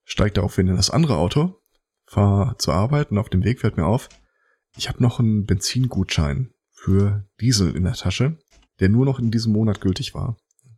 steigt 0.04 0.38
daraufhin 0.38 0.68
in 0.68 0.76
das 0.76 0.90
andere 0.90 1.18
Auto, 1.18 1.62
fahr 2.18 2.58
zur 2.58 2.74
Arbeit 2.74 3.12
und 3.12 3.20
auf 3.20 3.30
dem 3.30 3.44
Weg 3.44 3.60
fällt 3.60 3.78
mir 3.78 3.86
auf, 3.86 4.10
ich 4.76 4.90
habe 4.90 5.04
noch 5.04 5.20
einen 5.20 5.46
Benzingutschein 5.46 6.52
für 6.72 7.28
Diesel 7.40 7.76
in 7.76 7.84
der 7.84 7.94
Tasche, 7.94 8.40
der 8.80 8.90
nur 8.90 9.06
noch 9.06 9.20
in 9.20 9.30
diesem 9.30 9.54
Monat 9.54 9.82
gültig 9.82 10.16
war. 10.16 10.36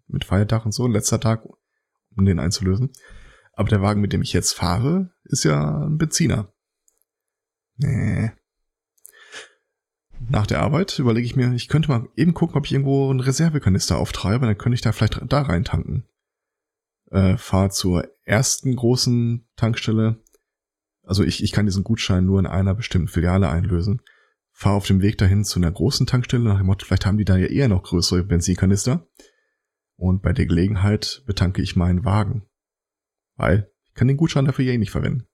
Mit 0.08 0.26
Feiertag 0.26 0.66
und 0.66 0.74
so, 0.74 0.86
letzter 0.86 1.22
Tag, 1.22 1.46
um 2.18 2.26
den 2.26 2.40
einzulösen. 2.40 2.92
Aber 3.54 3.70
der 3.70 3.82
Wagen, 3.82 4.02
mit 4.02 4.12
dem 4.12 4.22
ich 4.22 4.34
jetzt 4.34 4.52
fahre, 4.52 5.14
ist 5.24 5.46
ja 5.46 5.86
ein 5.86 5.98
Benziner. 5.98 6.52
Nee. 7.78 8.32
Nach 10.20 10.46
der 10.46 10.60
Arbeit 10.60 11.00
überlege 11.00 11.26
ich 11.26 11.38
mir, 11.38 11.54
ich 11.54 11.70
könnte 11.70 11.88
mal 11.88 12.10
eben 12.18 12.34
gucken, 12.34 12.58
ob 12.58 12.66
ich 12.66 12.74
irgendwo 12.74 13.10
einen 13.10 13.22
Reservekanister 13.22 13.98
auftreibe, 13.98 14.46
dann 14.46 14.58
könnte 14.58 14.76
ich 14.76 14.82
da 14.82 14.92
vielleicht 14.92 15.22
da 15.32 15.42
rein 15.44 15.64
tanken. 15.64 16.04
Äh, 17.12 17.38
fahr 17.38 17.70
zur 17.70 18.10
ersten 18.26 18.76
großen 18.76 19.48
Tankstelle. 19.56 20.22
Also 21.10 21.24
ich, 21.24 21.44
ich 21.44 21.52
kann 21.52 21.66
diesen 21.66 21.84
Gutschein 21.84 22.28
nur 22.28 22.40
in 22.40 22.46
einer 22.46 22.76
bestimmten 22.76 23.08
Filiale 23.08 23.50
einlösen. 23.50 24.00
Fahr 24.52 24.74
auf 24.74 24.86
dem 24.86 25.02
Weg 25.02 25.18
dahin 25.18 25.44
zu 25.44 25.58
einer 25.58 25.72
großen 25.72 26.06
Tankstelle 26.06 26.44
nach 26.44 26.60
dem 26.60 26.68
Motto, 26.68 26.86
vielleicht 26.86 27.08
haben 27.08 27.18
die 27.18 27.26
da 27.26 27.36
ja 27.36 27.48
eher 27.48 27.68
noch 27.68 27.82
größere 27.82 28.24
Benzinkanister. 28.24 29.08
Und 29.96 30.22
bei 30.22 30.34
der 30.34 30.46
Gelegenheit 30.46 31.24
betanke 31.26 31.64
ich 31.64 31.76
meinen 31.76 32.06
Wagen. 32.06 32.44
Weil 33.38 33.72
ich 33.88 33.96
kann 33.96 34.08
den 34.08 34.18
Gutschein 34.18 34.46
dafür 34.46 34.66
ja 34.66 34.74
eh 34.74 34.78
nicht 34.78 34.92
verwenden. 34.92 35.26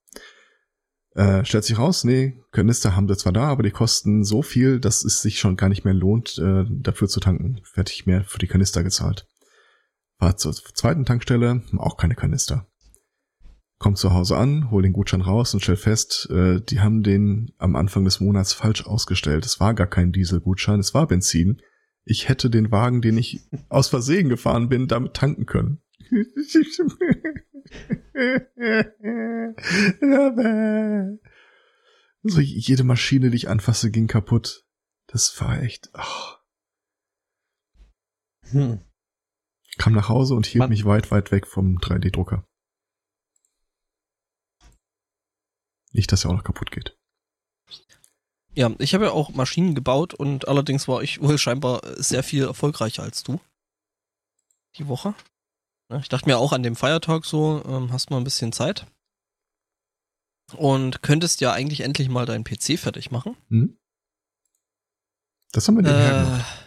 Äh, 1.12 1.44
stellt 1.44 1.66
sich 1.66 1.78
raus, 1.78 2.06
nee, 2.06 2.42
Kanister 2.52 2.96
haben 2.96 3.10
sie 3.10 3.18
zwar 3.18 3.34
da, 3.34 3.44
aber 3.44 3.64
die 3.64 3.72
kosten 3.72 4.24
so 4.24 4.42
viel, 4.44 4.80
dass 4.80 5.04
es 5.04 5.22
sich 5.22 5.40
schon 5.40 5.58
gar 5.58 5.68
nicht 5.68 5.84
mehr 5.84 5.94
lohnt, 5.94 6.38
äh, 6.38 6.64
dafür 6.70 7.10
zu 7.10 7.20
tanken. 7.20 7.60
Ich 7.86 8.06
mehr 8.06 8.24
für 8.24 8.40
die 8.40 8.48
Kanister 8.48 8.82
gezahlt. 8.82 9.28
War 10.20 10.38
zur 10.38 10.54
zweiten 10.54 11.04
Tankstelle, 11.04 11.64
auch 11.78 11.98
keine 11.98 12.16
Kanister. 12.16 12.66
Komm 13.86 13.96
zu 13.96 14.14
Hause 14.14 14.36
an, 14.36 14.72
hol 14.72 14.82
den 14.82 14.94
Gutschein 14.94 15.22
raus 15.22 15.54
und 15.54 15.60
stell 15.60 15.76
fest, 15.76 16.28
äh, 16.32 16.60
die 16.60 16.80
haben 16.80 17.04
den 17.04 17.54
am 17.60 17.76
Anfang 17.76 18.04
des 18.04 18.20
Monats 18.20 18.52
falsch 18.52 18.84
ausgestellt. 18.84 19.46
Es 19.46 19.60
war 19.60 19.76
gar 19.76 19.86
kein 19.86 20.12
Dieselgutschein, 20.12 20.80
es 20.80 20.96
war 20.96 21.06
Benzin. 21.06 21.62
Ich 22.04 22.28
hätte 22.28 22.50
den 22.50 22.72
Wagen, 22.72 23.04
den 23.04 23.16
ich 23.20 23.42
aus 23.70 23.90
Versehen 23.90 24.28
gefahren 24.28 24.70
bin, 24.70 24.88
damit 24.88 25.14
tanken 25.14 25.46
können. 25.46 25.84
so 32.24 32.42
jede 32.42 32.84
Maschine, 32.84 33.30
die 33.30 33.38
ich 33.38 33.50
anfasse, 33.50 33.92
ging 33.92 34.08
kaputt. 34.08 34.66
Das 35.06 35.40
war 35.40 35.62
echt. 35.62 35.92
ach. 35.94 36.40
Hm. 38.50 38.80
Kam 39.78 39.94
nach 39.94 40.10
Hause 40.10 40.34
und 40.34 40.48
hielt 40.48 40.62
Mann. 40.62 40.72
mich 40.72 40.86
weit, 40.86 41.12
weit 41.12 41.32
weg 41.32 41.46
vom 41.46 41.78
3D-Drucker. 41.78 42.48
Nicht, 45.96 46.12
dass 46.12 46.26
er 46.26 46.32
auch 46.32 46.36
noch 46.36 46.44
kaputt 46.44 46.72
geht. 46.72 46.94
Ja, 48.54 48.70
ich 48.80 48.94
habe 48.94 49.06
ja 49.06 49.12
auch 49.12 49.30
Maschinen 49.30 49.76
gebaut 49.76 50.14
und 50.14 50.50
allerdings 50.50 50.90
war 50.90 51.02
ich 51.02 51.22
wohl 51.22 51.38
scheinbar 51.38 51.82
sehr 51.96 52.22
viel 52.22 52.44
erfolgreicher 52.44 53.02
als 53.04 53.24
du. 53.24 53.40
Die 54.78 54.88
Woche. 54.90 55.14
Ich 56.02 56.10
dachte 56.10 56.28
mir 56.28 56.38
auch 56.38 56.52
an 56.52 56.64
dem 56.64 56.76
Feiertag 56.76 57.24
so, 57.24 57.64
ähm, 57.66 57.94
hast 57.94 58.10
mal 58.10 58.18
ein 58.18 58.24
bisschen 58.26 58.52
Zeit. 58.52 58.86
Und 60.58 61.02
könntest 61.02 61.40
ja 61.40 61.54
eigentlich 61.54 61.80
endlich 61.82 62.10
mal 62.10 62.26
deinen 62.26 62.44
PC 62.44 62.78
fertig 62.78 63.10
machen. 63.10 63.38
Hm? 63.48 63.78
Das 65.54 65.68
haben 65.68 65.76
wir 65.76 65.84
nebenher 65.84 66.22
Äh, 66.22 66.24
gemacht. 66.26 66.65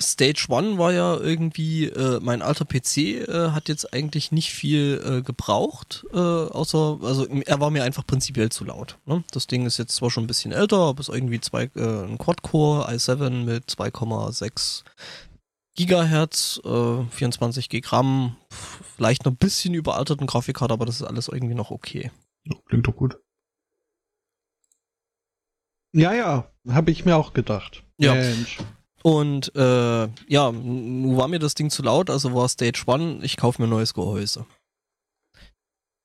Stage 0.00 0.46
One 0.48 0.78
war 0.78 0.92
ja 0.92 1.16
irgendwie, 1.16 1.86
äh, 1.86 2.20
mein 2.22 2.42
alter 2.42 2.64
PC 2.64 3.28
äh, 3.28 3.50
hat 3.50 3.68
jetzt 3.68 3.92
eigentlich 3.92 4.32
nicht 4.32 4.50
viel 4.50 5.02
äh, 5.04 5.22
gebraucht, 5.22 6.06
äh, 6.12 6.16
außer, 6.16 6.98
also 7.02 7.26
er 7.26 7.60
war 7.60 7.70
mir 7.70 7.84
einfach 7.84 8.06
prinzipiell 8.06 8.50
zu 8.50 8.64
laut. 8.64 8.98
Ne? 9.04 9.22
Das 9.30 9.46
Ding 9.46 9.66
ist 9.66 9.78
jetzt 9.78 9.94
zwar 9.94 10.10
schon 10.10 10.24
ein 10.24 10.28
bisschen 10.28 10.52
älter, 10.52 10.78
aber 10.78 11.00
ist 11.00 11.08
irgendwie 11.08 11.40
zwei, 11.40 11.64
äh, 11.76 12.04
ein 12.04 12.18
Quad-Core 12.18 12.88
i7 12.88 13.44
mit 13.44 13.68
2,6 13.70 14.84
Gigahertz, 15.76 16.60
äh, 16.64 17.04
24 17.10 17.68
GB 17.68 17.86
RAM, 17.88 18.36
vielleicht 18.96 19.24
noch 19.24 19.32
ein 19.32 19.36
bisschen 19.36 19.74
überalterten 19.74 20.26
Grafikkarte, 20.26 20.72
aber 20.72 20.86
das 20.86 20.96
ist 20.96 21.06
alles 21.06 21.28
irgendwie 21.28 21.54
noch 21.54 21.70
okay. 21.70 22.10
Klingt 22.66 22.86
doch 22.86 22.96
gut. 22.96 23.18
Ja, 25.92 26.14
ja, 26.14 26.50
habe 26.68 26.90
ich 26.90 27.04
mir 27.04 27.16
auch 27.16 27.32
gedacht. 27.32 27.82
Ja. 27.98 28.14
Mensch. 28.14 28.58
Und 29.02 29.54
äh, 29.54 30.08
ja, 30.28 30.52
nun 30.52 31.16
war 31.16 31.28
mir 31.28 31.38
das 31.38 31.54
Ding 31.54 31.70
zu 31.70 31.82
laut, 31.82 32.10
also 32.10 32.34
war 32.34 32.48
Stage 32.48 32.82
One, 32.86 33.20
ich 33.22 33.36
kaufe 33.36 33.60
mir 33.60 33.66
ein 33.66 33.70
neues 33.70 33.94
Gehäuse. 33.94 34.46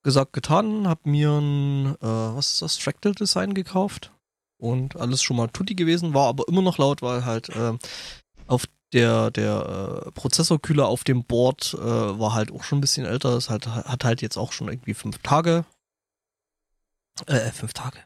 Gesagt, 0.03 0.33
getan, 0.33 0.87
hab 0.87 1.05
mir 1.05 1.31
ein, 1.31 1.95
äh, 1.95 1.97
was 2.01 2.53
ist 2.53 2.61
das, 2.61 2.77
Fractal 2.77 3.13
Design 3.13 3.53
gekauft. 3.53 4.11
Und 4.57 4.95
alles 4.95 5.21
schon 5.21 5.35
mal 5.35 5.47
tutti 5.47 5.75
gewesen, 5.75 6.13
war 6.13 6.27
aber 6.27 6.47
immer 6.47 6.61
noch 6.61 6.77
laut, 6.77 7.01
weil 7.01 7.25
halt 7.25 7.49
äh, 7.49 7.73
auf 8.47 8.65
der, 8.93 9.29
der 9.31 10.05
äh, 10.05 10.11
Prozessorkühler 10.11 10.87
auf 10.87 11.03
dem 11.03 11.25
Board 11.25 11.73
äh, 11.73 11.79
war 11.79 12.33
halt 12.33 12.51
auch 12.51 12.63
schon 12.63 12.77
ein 12.77 12.81
bisschen 12.81 13.05
älter. 13.05 13.35
Es 13.35 13.49
halt, 13.49 13.67
hat 13.67 14.05
halt 14.05 14.21
jetzt 14.21 14.37
auch 14.37 14.53
schon 14.53 14.69
irgendwie 14.69 14.93
fünf 14.93 15.17
Tage. 15.17 15.65
Äh, 17.25 17.51
fünf 17.51 17.73
Tage. 17.73 17.99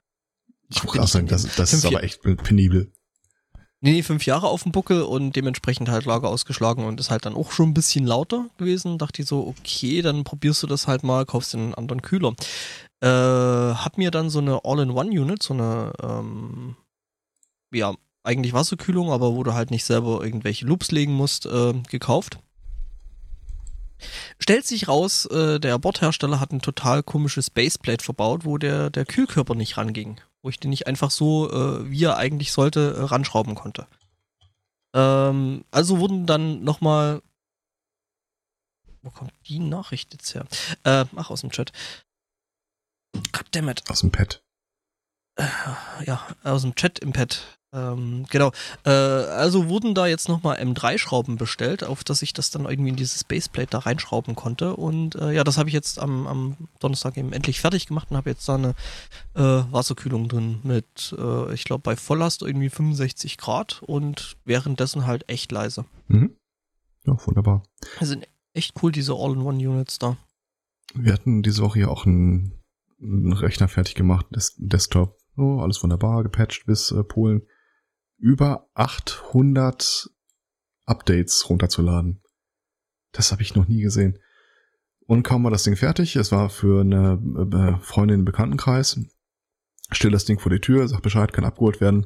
Ich 0.69 0.83
wollte 0.83 1.01
auch 1.03 1.07
sagen, 1.07 1.27
das, 1.27 1.55
das 1.55 1.73
ist 1.73 1.85
aber 1.85 2.03
echt 2.03 2.21
penibel. 2.21 2.91
Nee, 3.81 4.03
fünf 4.03 4.25
Jahre 4.25 4.47
auf 4.47 4.63
dem 4.63 4.73
Buckel 4.73 5.03
und 5.03 5.37
dementsprechend 5.37 5.87
halt 5.87 6.05
Lager 6.05 6.27
ausgeschlagen 6.27 6.83
und 6.83 6.99
ist 6.99 7.11
halt 7.11 7.25
dann 7.25 7.35
auch 7.35 7.51
schon 7.51 7.69
ein 7.69 7.73
bisschen 7.73 8.05
lauter 8.05 8.49
gewesen. 8.57 8.97
Dachte 8.97 9.21
ich 9.21 9.27
so, 9.27 9.47
okay, 9.47 10.01
dann 10.01 10.25
probierst 10.25 10.63
du 10.63 10.67
das 10.67 10.87
halt 10.87 11.03
mal, 11.03 11.25
kaufst 11.25 11.55
einen 11.55 11.73
anderen 11.73 12.01
Kühler. 12.01 12.33
Äh, 13.01 13.07
hab 13.07 13.97
mir 13.97 14.11
dann 14.11 14.29
so 14.29 14.39
eine 14.39 14.65
All-in-One-Unit, 14.65 15.41
so 15.41 15.53
eine, 15.53 15.93
ähm, 16.03 16.75
ja, 17.73 17.93
eigentlich 18.23 18.51
Wasserkühlung, 18.51 19.11
aber 19.11 19.33
wo 19.33 19.43
du 19.43 19.53
halt 19.53 19.71
nicht 19.71 19.85
selber 19.85 20.23
irgendwelche 20.25 20.65
Loops 20.65 20.91
legen 20.91 21.13
musst, 21.13 21.45
äh, 21.45 21.73
gekauft. 21.89 22.39
Stellt 24.39 24.67
sich 24.67 24.89
raus, 24.89 25.25
äh, 25.27 25.59
der 25.59 25.79
Bordhersteller 25.79 26.41
hat 26.41 26.51
ein 26.51 26.61
total 26.61 27.01
komisches 27.01 27.49
Baseplate 27.49 28.03
verbaut, 28.03 28.43
wo 28.43 28.57
der, 28.57 28.89
der 28.89 29.05
Kühlkörper 29.05 29.55
nicht 29.55 29.77
ranging. 29.77 30.19
Wo 30.41 30.49
ich 30.49 30.59
den 30.59 30.69
nicht 30.69 30.87
einfach 30.87 31.11
so, 31.11 31.51
äh, 31.51 31.89
wie 31.89 32.03
er 32.03 32.17
eigentlich 32.17 32.51
sollte, 32.51 32.95
äh, 32.97 33.03
ranschrauben 33.03 33.55
konnte. 33.55 33.87
Ähm, 34.93 35.65
also 35.71 35.99
wurden 35.99 36.25
dann 36.25 36.63
nochmal. 36.63 37.21
Wo 39.01 39.11
kommt 39.11 39.33
die 39.47 39.59
Nachricht 39.59 40.13
jetzt 40.13 40.33
her? 40.35 40.45
Äh, 40.83 41.05
ach, 41.15 41.29
aus 41.29 41.41
dem 41.41 41.51
Chat. 41.51 41.71
Goddammit. 43.31 43.89
Aus 43.89 44.01
dem 44.01 44.11
Pad. 44.11 44.43
Ja, 46.05 46.27
aus 46.43 46.63
dem 46.63 46.75
Chat 46.75 46.99
im 46.99 47.13
Pad. 47.13 47.58
Ähm, 47.71 48.25
genau. 48.29 48.51
Äh, 48.83 48.89
also 48.89 49.69
wurden 49.69 49.93
da 49.93 50.07
jetzt 50.07 50.27
nochmal 50.27 50.57
M3-Schrauben 50.57 51.37
bestellt, 51.37 51.83
auf 51.83 52.03
dass 52.03 52.21
ich 52.23 52.33
das 52.33 52.49
dann 52.49 52.65
irgendwie 52.65 52.89
in 52.89 52.95
dieses 52.95 53.23
Baseplate 53.23 53.69
da 53.69 53.79
reinschrauben 53.79 54.35
konnte. 54.35 54.75
Und 54.75 55.15
äh, 55.15 55.31
ja, 55.31 55.43
das 55.43 55.57
habe 55.57 55.69
ich 55.69 55.73
jetzt 55.73 55.99
am, 55.99 56.25
am 56.25 56.57
Donnerstag 56.79 57.17
eben 57.17 57.31
endlich 57.31 57.61
fertig 57.61 57.85
gemacht 57.85 58.09
und 58.09 58.17
habe 58.17 58.29
jetzt 58.29 58.47
da 58.49 58.55
eine 58.55 58.75
äh, 59.35 59.71
Wasserkühlung 59.71 60.27
drin 60.27 60.59
mit, 60.63 61.15
äh, 61.17 61.53
ich 61.53 61.63
glaube, 61.63 61.81
bei 61.83 61.95
Volllast 61.95 62.41
irgendwie 62.41 62.69
65 62.69 63.37
Grad 63.37 63.83
und 63.83 64.37
währenddessen 64.45 65.05
halt 65.05 65.29
echt 65.29 65.51
leise. 65.51 65.85
Mhm. 66.07 66.35
Ja, 67.05 67.17
wunderbar. 67.25 67.63
Das 67.99 68.09
sind 68.09 68.27
echt 68.53 68.73
cool, 68.81 68.91
diese 68.91 69.13
All-in-One-Units 69.13 69.99
da. 69.99 70.17
Wir 70.95 71.13
hatten 71.13 71.43
diese 71.43 71.61
Woche 71.61 71.81
ja 71.81 71.87
auch 71.87 72.07
einen, 72.07 72.59
einen 72.99 73.33
Rechner 73.33 73.67
fertig 73.67 73.93
gemacht, 73.93 74.25
Des 74.31 74.55
Desktop. 74.57 75.17
Oh, 75.37 75.59
alles 75.61 75.81
wunderbar, 75.83 76.23
gepatcht 76.23 76.65
bis 76.65 76.91
äh, 76.91 77.03
Polen. 77.03 77.43
Über 78.19 78.69
800 78.73 80.09
Updates 80.85 81.49
runterzuladen. 81.49 82.21
Das 83.13 83.31
habe 83.31 83.41
ich 83.41 83.55
noch 83.55 83.67
nie 83.67 83.81
gesehen. 83.81 84.19
Und 85.07 85.23
kaum 85.23 85.43
war 85.43 85.51
das 85.51 85.63
Ding 85.63 85.75
fertig, 85.75 86.15
es 86.17 86.31
war 86.31 86.49
für 86.49 86.81
eine 86.81 87.19
äh, 87.51 87.83
Freundin 87.83 88.19
im 88.19 88.25
Bekanntenkreis, 88.25 88.99
stell 89.91 90.11
das 90.11 90.25
Ding 90.25 90.37
vor 90.37 90.51
die 90.51 90.59
Tür, 90.59 90.87
sagt 90.87 91.01
Bescheid, 91.01 91.33
kann 91.33 91.45
abgeholt 91.45 91.81
werden. 91.81 92.05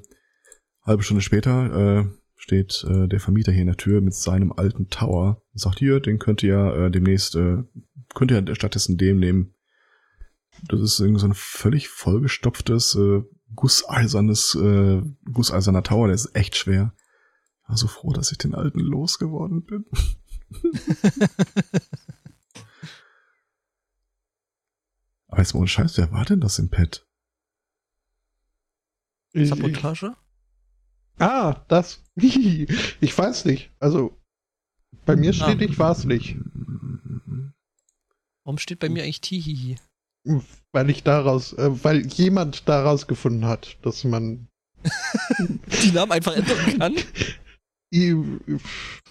Halbe 0.83 1.03
Stunde 1.03 1.21
später 1.21 1.99
äh, 1.99 2.05
steht 2.35 2.85
äh, 2.87 3.07
der 3.07 3.19
Vermieter 3.19 3.51
hier 3.51 3.61
in 3.61 3.67
der 3.67 3.77
Tür 3.77 4.01
mit 4.01 4.13
seinem 4.13 4.53
alten 4.53 4.89
Tower 4.89 5.41
und 5.51 5.59
sagt, 5.59 5.79
hier, 5.79 5.99
den 5.99 6.19
könnt 6.19 6.43
ihr 6.43 6.75
äh, 6.75 6.91
demnächst, 6.91 7.35
äh, 7.35 7.63
könnt 8.13 8.31
ihr 8.31 8.55
stattdessen 8.55 8.97
dem 8.97 9.19
nehmen. 9.19 9.55
Das 10.67 10.79
ist 10.79 10.99
irgendwie 10.99 11.21
so 11.21 11.27
ein 11.27 11.33
völlig 11.33 11.89
vollgestopftes, 11.89 12.95
äh, 12.95 13.23
gusseisernes, 13.55 14.55
äh, 14.55 15.01
gusseiserner 15.31 15.83
Tower, 15.83 16.07
der 16.07 16.15
ist 16.15 16.35
echt 16.35 16.55
schwer. 16.55 16.93
Ich 17.63 17.69
war 17.69 17.77
so 17.77 17.87
froh, 17.87 18.11
dass 18.13 18.31
ich 18.31 18.37
den 18.37 18.55
alten 18.55 18.79
losgeworden 18.79 19.63
bin. 19.65 19.85
Aber 25.27 25.39
jetzt 25.41 25.53
mal 25.53 25.59
ohne 25.61 25.67
Scheiß, 25.67 25.97
wer 25.97 26.11
war 26.11 26.25
denn 26.25 26.41
das 26.41 26.59
im 26.59 26.69
Pad? 26.69 27.07
Sabotage? 29.33 30.15
Ah, 31.17 31.63
das. 31.67 32.03
Ich 32.15 33.17
weiß 33.17 33.45
nicht. 33.45 33.71
Also, 33.79 34.19
bei 35.05 35.15
mir 35.15 35.33
steht, 35.33 35.59
Ah. 35.59 35.63
ich 35.63 35.79
war 35.79 35.91
es 35.91 36.03
nicht. 36.05 36.37
Warum 38.43 38.57
steht 38.57 38.79
bei 38.79 38.89
mir 38.89 39.03
eigentlich 39.03 39.21
Tihihi? 39.21 39.77
Weil 40.71 40.89
ich 40.89 41.03
daraus, 41.03 41.53
äh, 41.53 41.69
weil 41.83 42.05
jemand 42.07 42.67
daraus 42.67 43.07
gefunden 43.07 43.45
hat, 43.45 43.77
dass 43.83 44.03
man. 44.03 44.47
Die 45.83 45.91
Namen 45.91 46.11
einfach 46.11 46.35
ändern 46.35 46.79
kann? 46.79 46.95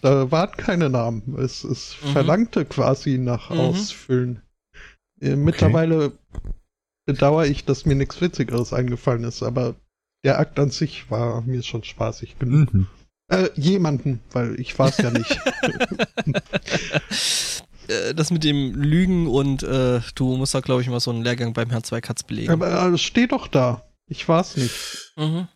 Da 0.01 0.31
waren 0.31 0.57
keine 0.57 0.91
Namen. 0.91 1.37
Es, 1.39 1.65
es 1.65 1.97
Mhm. 2.03 2.09
verlangte 2.09 2.65
quasi 2.65 3.19
nach 3.19 3.51
Mhm. 3.51 3.59
Ausfüllen. 3.61 4.43
Äh, 5.21 5.37
Mittlerweile 5.37 6.13
bedauere 7.07 7.47
ich, 7.47 7.65
dass 7.65 7.87
mir 7.87 7.95
nichts 7.95 8.21
Witzigeres 8.21 8.73
eingefallen 8.73 9.25
ist, 9.25 9.43
aber 9.43 9.77
der 10.25 10.39
Akt 10.41 10.59
an 10.59 10.71
sich 10.71 11.11
war 11.11 11.43
mir 11.43 11.63
schon 11.63 11.85
spaßig 11.85 12.39
genug. 12.39 12.73
Mhm. 12.75 12.87
Äh, 13.31 13.49
jemanden, 13.55 14.21
weil 14.33 14.59
ich 14.61 14.79
war 14.79 14.89
es 14.89 14.99
ja 14.99 15.11
nicht. 15.11 15.41
Äh, 17.89 18.15
das 18.15 18.31
mit 18.31 18.45
dem 18.45 18.75
Lügen 18.75 19.27
und 19.27 19.63
äh, 19.63 20.01
du 20.15 20.37
musst 20.37 20.55
da, 20.55 20.61
glaube 20.61 20.83
ich, 20.83 20.89
mal 20.89 21.01
so 21.01 21.11
einen 21.11 21.23
Lehrgang 21.23 21.53
beim 21.53 21.71
Herrn 21.71 21.85
Zweikatz 21.85 22.23
belegen. 22.23 22.51
aber 22.53 22.71
äh, 22.71 22.89
es 22.95 23.03
steht 23.03 23.33
doch 23.33 23.49
da. 23.49 23.85
Ich 24.07 24.29
war 24.29 24.41
es 24.41 24.57
nicht. 24.57 25.13
Mhm. 25.17 25.49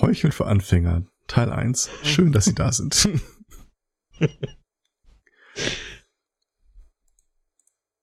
Heucheln 0.00 0.32
für 0.32 0.46
Anfänger, 0.46 1.06
Teil 1.26 1.50
1. 1.52 1.88
Schön, 2.02 2.32
dass 2.32 2.44
Sie 2.46 2.54
da 2.54 2.72
sind. 2.72 3.08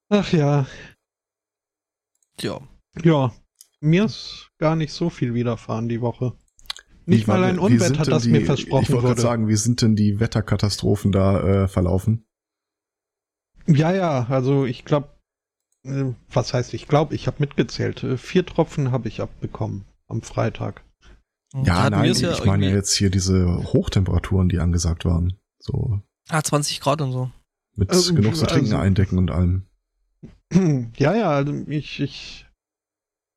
Ach 0.09 0.31
ja. 0.33 0.65
Ja. 2.39 2.59
Ja. 3.03 3.33
Mir 3.79 4.05
ist 4.05 4.49
gar 4.59 4.75
nicht 4.75 4.93
so 4.93 5.09
viel 5.09 5.33
widerfahren 5.33 5.89
die 5.89 6.01
Woche. 6.01 6.33
Nicht 7.05 7.27
war 7.27 7.37
mal 7.37 7.49
ein 7.49 7.59
Unwetter, 7.59 8.03
das 8.05 8.23
die, 8.23 8.29
mir 8.29 8.39
Ich 8.39 8.45
versprochen 8.45 8.71
wollte 8.73 8.91
gerade 8.93 9.07
wurde. 9.09 9.21
sagen, 9.21 9.47
wie 9.49 9.55
sind 9.57 9.81
denn 9.81 9.95
die 9.95 10.19
Wetterkatastrophen 10.19 11.11
da 11.11 11.63
äh, 11.63 11.67
verlaufen? 11.67 12.25
Ja, 13.67 13.91
ja, 13.93 14.25
also 14.29 14.65
ich 14.65 14.85
glaube, 14.85 15.09
äh, 15.85 16.05
was 16.31 16.53
heißt 16.53 16.73
ich 16.73 16.87
glaube, 16.87 17.15
ich 17.15 17.27
habe 17.27 17.37
mitgezählt. 17.39 18.03
Äh, 18.03 18.17
Vier 18.17 18.45
Tropfen 18.45 18.91
habe 18.91 19.07
ich 19.07 19.21
abbekommen 19.21 19.85
am 20.07 20.21
Freitag. 20.21 20.83
Ja, 21.63 21.89
nein, 21.89 22.11
ich 22.11 22.19
ja 22.21 22.35
meine 22.45 22.71
jetzt 22.71 22.93
hier 22.95 23.09
diese 23.11 23.45
Hochtemperaturen, 23.73 24.49
die 24.49 24.59
angesagt 24.59 25.05
waren. 25.05 25.37
So 25.59 26.01
Ah, 26.29 26.41
20 26.41 26.79
Grad 26.81 27.01
und 27.01 27.11
so. 27.11 27.29
mit 27.75 27.91
Ähm, 27.93 28.15
genug 28.15 28.35
zu 28.35 28.45
trinken 28.45 28.71
also- 28.73 28.77
eindecken 28.83 29.17
und 29.17 29.29
allem. 29.31 29.65
ja, 30.97 31.15
ja, 31.15 31.31
also 31.31 31.53
ich, 31.67 31.99
ich 31.99 32.47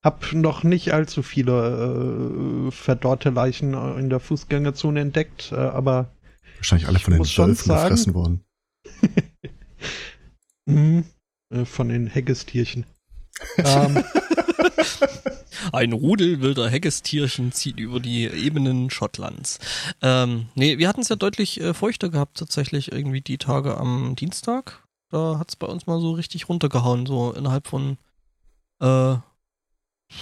habe 0.05 0.39
noch 0.39 0.63
nicht 0.63 0.93
allzu 0.93 1.23
viele 1.23 2.69
äh, 2.69 2.71
verdorrte 2.71 3.31
Leichen 3.31 3.75
in 3.99 4.09
der 4.09 4.21
Fußgängerzone 4.21 5.01
entdeckt, 5.01 5.51
äh, 5.53 5.57
aber 5.57 6.11
Wahrscheinlich 6.57 6.89
alle 6.89 6.99
von 6.99 7.13
den 7.15 7.21
Wölfen 7.21 7.55
gefressen 7.55 8.15
worden. 8.15 8.45
mh, 10.67 11.05
äh, 11.51 11.65
von 11.65 11.89
den 11.89 12.07
Heggestierchen. 12.07 12.87
ähm, 13.59 14.05
Ein 15.73 15.93
Rudel 15.93 16.41
wilder 16.41 16.69
Heggestierchen 16.69 17.53
zieht 17.53 17.79
über 17.79 18.01
die 18.01 18.25
Ebenen 18.25 18.91
Schottlands. 18.91 19.59
Ähm, 20.03 20.49
nee, 20.55 20.79
wir 20.79 20.89
hatten 20.89 21.01
es 21.01 21.09
ja 21.09 21.17
deutlich 21.17 21.61
äh, 21.61 21.75
feuchter 21.75 22.09
gehabt 22.09 22.39
tatsächlich 22.39 22.93
irgendwie 22.93 23.21
die 23.21 23.39
Tage 23.39 23.77
am 23.77 24.15
Dienstag. 24.17 24.85
Da 25.11 25.39
hat 25.39 25.51
es 25.51 25.57
bei 25.57 25.67
uns 25.67 25.87
mal 25.87 26.01
so 26.01 26.13
richtig 26.13 26.49
runtergehauen, 26.49 27.07
so 27.07 27.33
innerhalb 27.33 27.67
von 27.67 27.97
äh, 28.81 29.17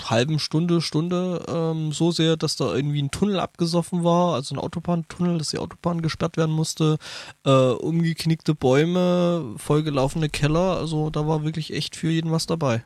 halben 0.04 0.38
Stunde, 0.38 0.80
Stunde, 0.80 1.44
ähm, 1.48 1.92
so 1.92 2.10
sehr, 2.10 2.36
dass 2.36 2.56
da 2.56 2.74
irgendwie 2.74 3.02
ein 3.02 3.10
Tunnel 3.10 3.38
abgesoffen 3.38 4.02
war, 4.02 4.34
also 4.34 4.54
ein 4.54 4.58
Autobahntunnel, 4.58 5.38
dass 5.38 5.50
die 5.50 5.58
Autobahn 5.58 6.02
gesperrt 6.02 6.36
werden 6.36 6.54
musste, 6.54 6.98
äh, 7.44 7.50
umgeknickte 7.50 8.54
Bäume, 8.54 9.54
vollgelaufene 9.56 10.28
Keller, 10.28 10.78
also 10.78 11.10
da 11.10 11.26
war 11.26 11.44
wirklich 11.44 11.72
echt 11.72 11.96
für 11.96 12.10
jeden 12.10 12.30
was 12.30 12.46
dabei. 12.46 12.84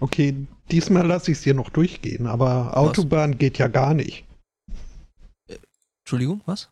okay, 0.00 0.46
diesmal 0.70 1.06
lasse 1.06 1.30
ich 1.30 1.38
es 1.38 1.44
dir 1.44 1.54
noch 1.54 1.70
durchgehen, 1.70 2.26
aber 2.26 2.76
Autobahn 2.76 3.38
geht 3.38 3.58
ja 3.58 3.68
gar 3.68 3.94
nicht. 3.94 4.24
Entschuldigung, 6.04 6.40
was? 6.46 6.70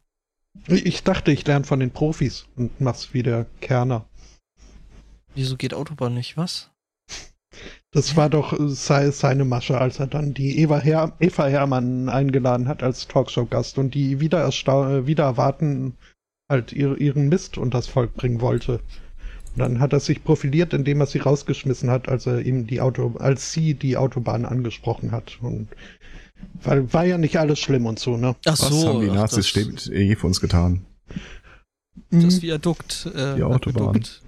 Ich 0.68 1.02
dachte, 1.02 1.32
ich 1.32 1.46
lerne 1.46 1.64
von 1.64 1.80
den 1.80 1.90
Profis 1.90 2.46
und 2.56 2.80
mach's 2.80 3.12
wie 3.12 3.22
der 3.22 3.46
Kerner. 3.60 4.06
Wieso 5.34 5.56
geht 5.56 5.74
Autobahn 5.74 6.14
nicht? 6.14 6.36
Was? 6.36 6.70
Das 7.94 8.16
war 8.16 8.28
doch 8.28 8.52
äh, 8.52 8.68
sei, 8.68 9.10
seine 9.12 9.44
Masche, 9.44 9.78
als 9.80 10.00
er 10.00 10.08
dann 10.08 10.34
die 10.34 10.58
Eva, 10.58 10.80
Her 10.80 11.12
Eva 11.20 11.46
Hermann 11.46 12.08
eingeladen 12.08 12.68
hat 12.68 12.82
als 12.82 13.06
Talkshow-Gast 13.06 13.78
und 13.78 13.94
die 13.94 14.20
wieder, 14.20 14.46
äh, 14.46 15.06
wieder 15.06 15.24
erwarten 15.24 15.94
halt 16.50 16.72
ihr, 16.72 17.00
ihren 17.00 17.28
Mist 17.28 17.56
unters 17.56 17.86
Volk 17.86 18.14
bringen 18.14 18.40
wollte. 18.40 18.80
Und 19.54 19.60
dann 19.60 19.78
hat 19.80 19.92
er 19.92 20.00
sich 20.00 20.24
profiliert, 20.24 20.74
indem 20.74 21.00
er 21.00 21.06
sie 21.06 21.18
rausgeschmissen 21.18 21.88
hat, 21.88 22.08
als 22.08 22.26
er 22.26 22.40
ihm 22.40 22.66
die 22.66 22.80
Auto, 22.80 23.14
als 23.18 23.52
sie 23.52 23.74
die 23.74 23.96
Autobahn 23.96 24.44
angesprochen 24.44 25.12
hat. 25.12 25.38
Und 25.40 25.68
weil 26.62 26.92
war 26.92 27.04
ja 27.04 27.16
nicht 27.16 27.38
alles 27.38 27.60
schlimm 27.60 27.86
und 27.86 28.00
so, 28.00 28.16
ne? 28.16 28.34
Ach 28.44 28.58
Was 28.58 28.58
so. 28.58 28.88
haben 28.88 29.00
die 29.02 29.10
ach, 29.10 29.14
Nazis 29.14 29.36
das, 29.36 29.48
steht 29.48 29.86
eh 29.92 30.16
für 30.16 30.26
uns 30.26 30.40
getan? 30.40 30.84
das 32.10 32.42
Viadukt. 32.42 33.08
Äh, 33.14 33.36
Die 33.36 33.44
Autobahn. 33.44 33.88
Aquädukt. 33.90 34.22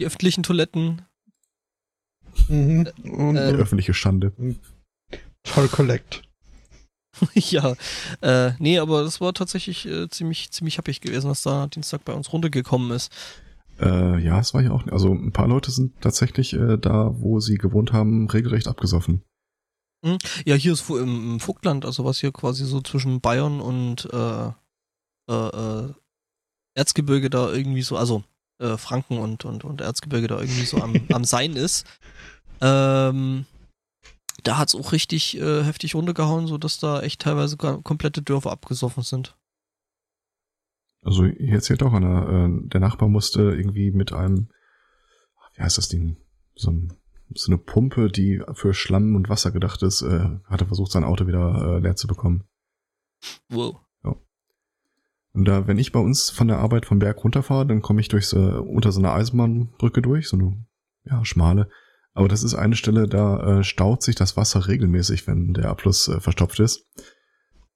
Die 0.00 0.06
öffentlichen 0.06 0.42
Toiletten. 0.42 1.02
Mhm. 2.48 2.88
Und 3.04 3.36
Äh, 3.36 3.52
Die 3.52 3.58
öffentliche 3.58 3.94
Schande. 3.94 4.32
Toll 5.42 5.68
Collect. 5.68 6.22
ja. 7.34 7.74
Äh, 8.20 8.52
nee, 8.58 8.78
aber 8.78 9.02
das 9.02 9.20
war 9.20 9.32
tatsächlich 9.34 9.86
äh, 9.86 10.08
ziemlich, 10.08 10.50
ziemlich 10.50 10.78
happig 10.78 11.00
gewesen, 11.00 11.28
dass 11.28 11.42
da 11.42 11.66
Dienstag 11.66 12.04
bei 12.04 12.12
uns 12.12 12.32
runtergekommen 12.32 12.90
ist. 12.92 13.12
Äh, 13.80 14.22
ja, 14.22 14.38
es 14.38 14.54
war 14.54 14.62
ja 14.62 14.70
auch. 14.72 14.86
Also 14.88 15.12
ein 15.12 15.32
paar 15.32 15.48
Leute 15.48 15.70
sind 15.70 16.00
tatsächlich 16.00 16.52
äh, 16.52 16.76
da, 16.76 17.10
wo 17.14 17.40
sie 17.40 17.56
gewohnt 17.56 17.92
haben, 17.92 18.28
regelrecht 18.28 18.68
abgesoffen. 18.68 19.22
Ja, 20.46 20.54
hier 20.54 20.72
ist 20.72 20.88
im, 20.88 21.32
im 21.32 21.40
Vogtland, 21.40 21.84
also 21.84 22.06
was 22.06 22.20
hier 22.20 22.32
quasi 22.32 22.64
so 22.64 22.80
zwischen 22.80 23.20
Bayern 23.20 23.60
und 23.60 24.08
äh, 24.10 24.48
äh, 25.30 25.32
äh, 25.88 25.92
Erzgebirge 26.74 27.28
da 27.28 27.52
irgendwie 27.52 27.82
so, 27.82 27.96
also 27.98 28.24
äh, 28.60 28.76
Franken 28.76 29.18
und, 29.18 29.44
und, 29.44 29.64
und 29.64 29.80
Erzgebirge 29.80 30.28
da 30.28 30.38
irgendwie 30.40 30.64
so 30.64 30.78
am, 30.82 30.94
am 31.12 31.24
Sein 31.24 31.56
ist. 31.56 31.86
Ähm, 32.60 33.46
da 34.42 34.58
hat's 34.58 34.74
auch 34.74 34.92
richtig 34.92 35.38
äh, 35.38 35.64
heftig 35.64 35.94
runtergehauen, 35.94 36.46
so 36.46 36.58
dass 36.58 36.78
da 36.78 37.02
echt 37.02 37.20
teilweise 37.20 37.56
komplette 37.56 38.22
Dörfer 38.22 38.52
abgesoffen 38.52 39.02
sind. 39.02 39.36
Also 41.02 41.24
hier 41.24 41.54
erzählt 41.54 41.82
auch 41.82 41.92
einer, 41.92 42.28
äh, 42.28 42.68
der 42.68 42.80
Nachbar 42.80 43.08
musste 43.08 43.42
irgendwie 43.42 43.90
mit 43.90 44.12
einem, 44.12 44.50
wie 45.54 45.62
heißt 45.62 45.78
das 45.78 45.88
Ding, 45.88 46.18
so, 46.54 46.70
ein, 46.70 46.92
so 47.34 47.50
eine 47.50 47.58
Pumpe, 47.58 48.08
die 48.08 48.42
für 48.52 48.74
Schlamm 48.74 49.16
und 49.16 49.28
Wasser 49.28 49.50
gedacht 49.50 49.82
ist, 49.82 50.02
äh, 50.02 50.28
hat 50.44 50.60
er 50.60 50.66
versucht, 50.66 50.92
sein 50.92 51.04
Auto 51.04 51.26
wieder 51.26 51.76
äh, 51.76 51.80
leer 51.80 51.96
zu 51.96 52.06
bekommen. 52.06 52.44
Wow. 53.48 53.80
Und 55.32 55.46
da, 55.46 55.66
wenn 55.66 55.78
ich 55.78 55.92
bei 55.92 56.00
uns 56.00 56.30
von 56.30 56.48
der 56.48 56.58
Arbeit 56.58 56.86
vom 56.86 56.98
Berg 56.98 57.22
runterfahre, 57.22 57.66
dann 57.66 57.82
komme 57.82 58.00
ich 58.00 58.08
durch 58.08 58.26
so, 58.26 58.38
unter 58.38 58.90
so 58.90 59.00
einer 59.00 59.12
Eisenbahnbrücke 59.14 60.02
durch, 60.02 60.28
so 60.28 60.36
eine, 60.36 60.64
ja, 61.04 61.24
schmale. 61.24 61.68
Aber 62.12 62.28
das 62.28 62.42
ist 62.42 62.54
eine 62.54 62.74
Stelle, 62.74 63.06
da 63.06 63.58
äh, 63.60 63.64
staut 63.64 64.02
sich 64.02 64.16
das 64.16 64.36
Wasser 64.36 64.66
regelmäßig, 64.66 65.26
wenn 65.26 65.54
der 65.54 65.68
Abfluss 65.68 66.08
äh, 66.08 66.20
verstopft 66.20 66.58
ist. 66.58 66.86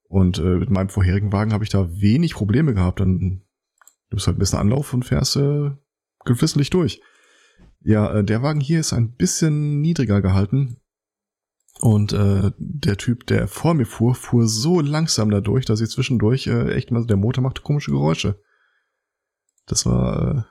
Und 0.08 0.38
äh, 0.38 0.58
mit 0.58 0.70
meinem 0.70 0.88
vorherigen 0.88 1.32
Wagen 1.32 1.52
habe 1.52 1.64
ich 1.64 1.70
da 1.70 1.88
wenig 1.90 2.34
Probleme 2.34 2.74
gehabt. 2.74 3.00
Dann 3.00 3.42
du 4.10 4.18
halt 4.18 4.36
ein 4.36 4.38
bisschen 4.38 4.58
Anlauf 4.58 4.92
und 4.92 5.04
fährst 5.04 5.36
äh, 5.36 5.70
geflissentlich 6.24 6.70
durch. 6.70 7.00
Ja, 7.80 8.12
äh, 8.14 8.24
der 8.24 8.42
Wagen 8.42 8.60
hier 8.60 8.80
ist 8.80 8.92
ein 8.92 9.14
bisschen 9.14 9.80
niedriger 9.80 10.22
gehalten. 10.22 10.78
Und 11.80 12.12
äh, 12.12 12.52
der 12.56 12.96
Typ, 12.96 13.26
der 13.26 13.48
vor 13.48 13.74
mir 13.74 13.86
fuhr, 13.86 14.14
fuhr 14.14 14.46
so 14.46 14.80
langsam 14.80 15.30
dadurch, 15.30 15.64
dass 15.64 15.80
ich 15.80 15.90
zwischendurch 15.90 16.46
äh, 16.46 16.72
echt 16.72 16.90
mal, 16.90 17.04
der 17.04 17.16
Motor 17.16 17.42
machte 17.42 17.62
komische 17.62 17.90
Geräusche. 17.90 18.40
Das 19.66 19.84
war 19.86 20.30
äh, 20.30 20.42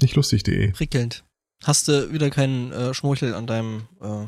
nicht 0.00 0.16
lustig, 0.16 0.42
die. 0.42 0.68
Prickelnd. 0.68 1.24
Hast 1.64 1.88
du 1.88 2.12
wieder 2.12 2.30
keinen 2.30 2.72
äh, 2.72 2.94
Schmorchel 2.94 3.34
an 3.34 3.46
deinem 3.46 3.86
äh, 4.00 4.26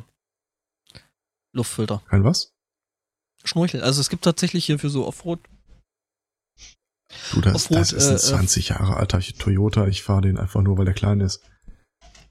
Luftfilter? 1.53 2.03
Kein 2.09 2.25
was? 2.25 2.53
Schmorchel. 3.43 3.83
Also 3.83 4.01
es 4.01 4.09
gibt 4.09 4.25
tatsächlich 4.25 4.67
hier 4.67 4.79
für 4.79 4.91
so 4.91 5.07
Offroad. 5.07 5.41
Du, 7.33 7.41
das, 7.41 7.55
Offroad, 7.55 7.81
das 7.81 7.93
ist 7.93 8.09
ein 8.09 8.17
äh, 8.17 8.19
20 8.19 8.69
Jahre 8.71 8.97
alter 8.97 9.21
Toyota. 9.21 9.87
Ich 9.87 10.03
fahre 10.03 10.23
den 10.23 10.39
einfach 10.39 10.63
nur, 10.63 10.79
weil 10.79 10.85
der 10.85 10.95
klein 10.95 11.21
ist. 11.21 11.41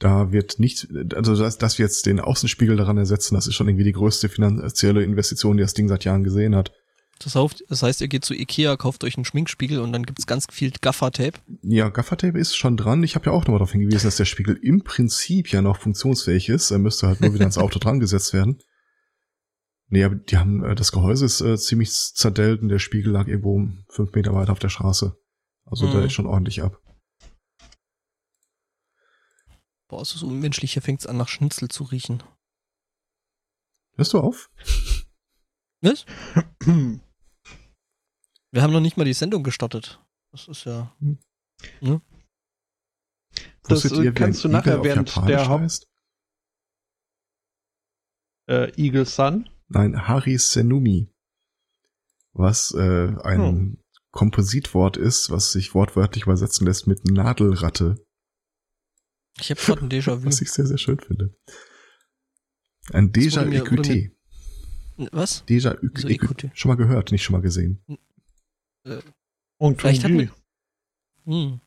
Da 0.03 0.33
wird 0.33 0.59
nicht, 0.59 0.89
also 1.15 1.33
dass, 1.33 1.57
dass 1.57 1.77
wir 1.77 1.85
jetzt 1.85 2.05
den 2.05 2.19
Außenspiegel 2.19 2.75
daran 2.75 2.97
ersetzen, 2.97 3.35
das 3.35 3.47
ist 3.47 3.55
schon 3.55 3.69
irgendwie 3.69 3.85
die 3.85 3.93
größte 3.93 4.27
finanzielle 4.27 5.01
Investition, 5.01 5.55
die 5.55 5.63
das 5.63 5.73
Ding 5.73 5.87
seit 5.87 6.03
Jahren 6.03 6.25
gesehen 6.25 6.55
hat. 6.57 6.73
Das, 7.19 7.35
heißt, 7.35 7.63
das 7.69 7.83
heißt, 7.83 8.01
ihr 8.01 8.09
geht 8.09 8.25
zu 8.25 8.33
Ikea, 8.33 8.75
kauft 8.75 9.05
euch 9.05 9.15
einen 9.15 9.23
Schminkspiegel 9.23 9.79
und 9.79 9.93
dann 9.93 10.03
gibt's 10.03 10.27
ganz 10.27 10.45
viel 10.51 10.73
Gaffer-Tape. 10.81 11.39
Ja, 11.61 11.87
Gaffertape 11.87 12.37
ist 12.37 12.57
schon 12.57 12.75
dran. 12.75 13.01
Ich 13.03 13.15
habe 13.15 13.27
ja 13.27 13.31
auch 13.31 13.43
nochmal 13.43 13.59
darauf 13.59 13.71
hingewiesen, 13.71 14.03
dass 14.05 14.17
der 14.17 14.25
Spiegel 14.25 14.59
im 14.61 14.83
Prinzip 14.83 15.49
ja 15.49 15.61
noch 15.61 15.77
funktionsfähig 15.79 16.49
ist. 16.49 16.71
Er 16.71 16.79
müsste 16.79 17.07
halt 17.07 17.21
nur 17.21 17.33
wieder 17.33 17.43
ans 17.45 17.57
Auto 17.57 17.79
dran 17.81 18.01
gesetzt 18.01 18.33
werden. 18.33 18.57
Nee, 19.87 20.03
aber 20.03 20.15
die 20.15 20.35
haben, 20.35 20.65
äh, 20.65 20.75
das 20.75 20.91
Gehäuse 20.91 21.23
ist 21.23 21.39
äh, 21.39 21.55
ziemlich 21.55 21.93
zerdellt 21.93 22.61
und 22.61 22.67
der 22.67 22.79
Spiegel 22.79 23.13
lag 23.13 23.27
irgendwo 23.27 23.69
fünf 23.87 24.11
Meter 24.13 24.33
weiter 24.33 24.51
auf 24.51 24.59
der 24.59 24.69
Straße. 24.69 25.15
Also 25.65 25.87
Mhm. 25.87 25.91
der 25.91 26.05
ist 26.05 26.13
schon 26.13 26.25
ordentlich 26.25 26.61
ab. 26.61 26.77
Boah, 29.93 30.01
ist 30.01 30.15
das 30.15 30.23
unmenschlich, 30.23 30.73
hier 30.73 30.81
fängt's 30.81 31.05
an 31.05 31.17
nach 31.17 31.27
Schnitzel 31.27 31.69
zu 31.69 31.83
riechen. 31.83 32.23
Hörst 33.95 34.11
du 34.13 34.19
auf? 34.19 34.49
Was? 35.81 36.07
Wir 36.65 36.99
haben 38.63 38.73
noch 38.73 38.79
nicht 38.79 38.97
mal 38.97 39.03
die 39.03 39.13
Sendung 39.13 39.43
gestartet. 39.43 40.03
Das 40.31 40.47
ist 40.47 40.63
ja. 40.65 40.95
Das, 43.61 43.83
Wusstet 43.83 43.99
äh, 43.99 44.03
ihr, 44.05 44.13
kannst 44.15 44.43
du 44.43 44.47
nachher 44.47 44.79
Igel 44.79 44.83
während 44.83 45.15
der 45.27 45.47
Haupt- 45.47 45.61
heißt? 45.61 45.87
äh, 48.49 48.71
Eagle 48.81 49.05
Sun. 49.05 49.47
Nein, 49.67 50.07
Hari 50.07 50.39
Senumi. 50.39 51.13
Was 52.31 52.71
äh, 52.73 53.15
ein 53.21 53.41
Hm. 53.41 53.83
Kompositwort 54.09 54.97
ist, 54.97 55.29
was 55.29 55.51
sich 55.51 55.75
wortwörtlich 55.75 56.23
übersetzen 56.23 56.65
lässt 56.65 56.87
mit 56.87 57.05
Nadelratte, 57.05 58.02
Ich 59.39 59.49
habe 59.49 59.59
gerade 59.61 59.81
ein 59.81 59.89
Déjà-vu. 59.89 60.25
was 60.25 60.41
ich 60.41 60.51
sehr, 60.51 60.65
sehr 60.67 60.77
schön 60.77 60.99
finde. 60.99 61.35
Ein 62.91 63.11
Das 63.11 63.23
Déjà 63.23 63.37
wurde 63.41 63.49
mir- 63.49 63.61
wurde 63.71 63.81
Equité. 63.93 64.11
Was? 65.11 65.43
Déjà 65.47 65.71
So 65.79 66.07
Equité. 66.07 66.09
Equité. 66.13 66.51
Schon 66.53 66.69
mal 66.69 66.75
gehört, 66.75 67.11
nicht 67.11 67.23
schon 67.23 67.33
mal 67.33 67.41
gesehen. 67.41 67.83
Und 69.57 69.81
Vielleicht 69.81 70.03
hat 70.03 70.11
Tendu. 70.11 70.31
Hm. 71.25 71.59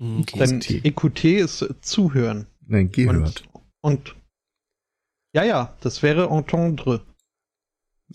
Hm, 0.00 0.20
Okay. 0.20 0.38
Denn 0.38 0.60
T. 0.60 0.80
Écouter 0.80 1.38
ist 1.44 1.62
äh, 1.62 1.74
zuhören. 1.80 2.46
Nein, 2.66 2.90
gehört. 2.92 3.44
Und, 3.80 4.10
und 4.10 4.16
ja, 5.34 5.44
ja, 5.44 5.76
das 5.80 6.02
wäre 6.02 6.28
entendre. 6.28 7.04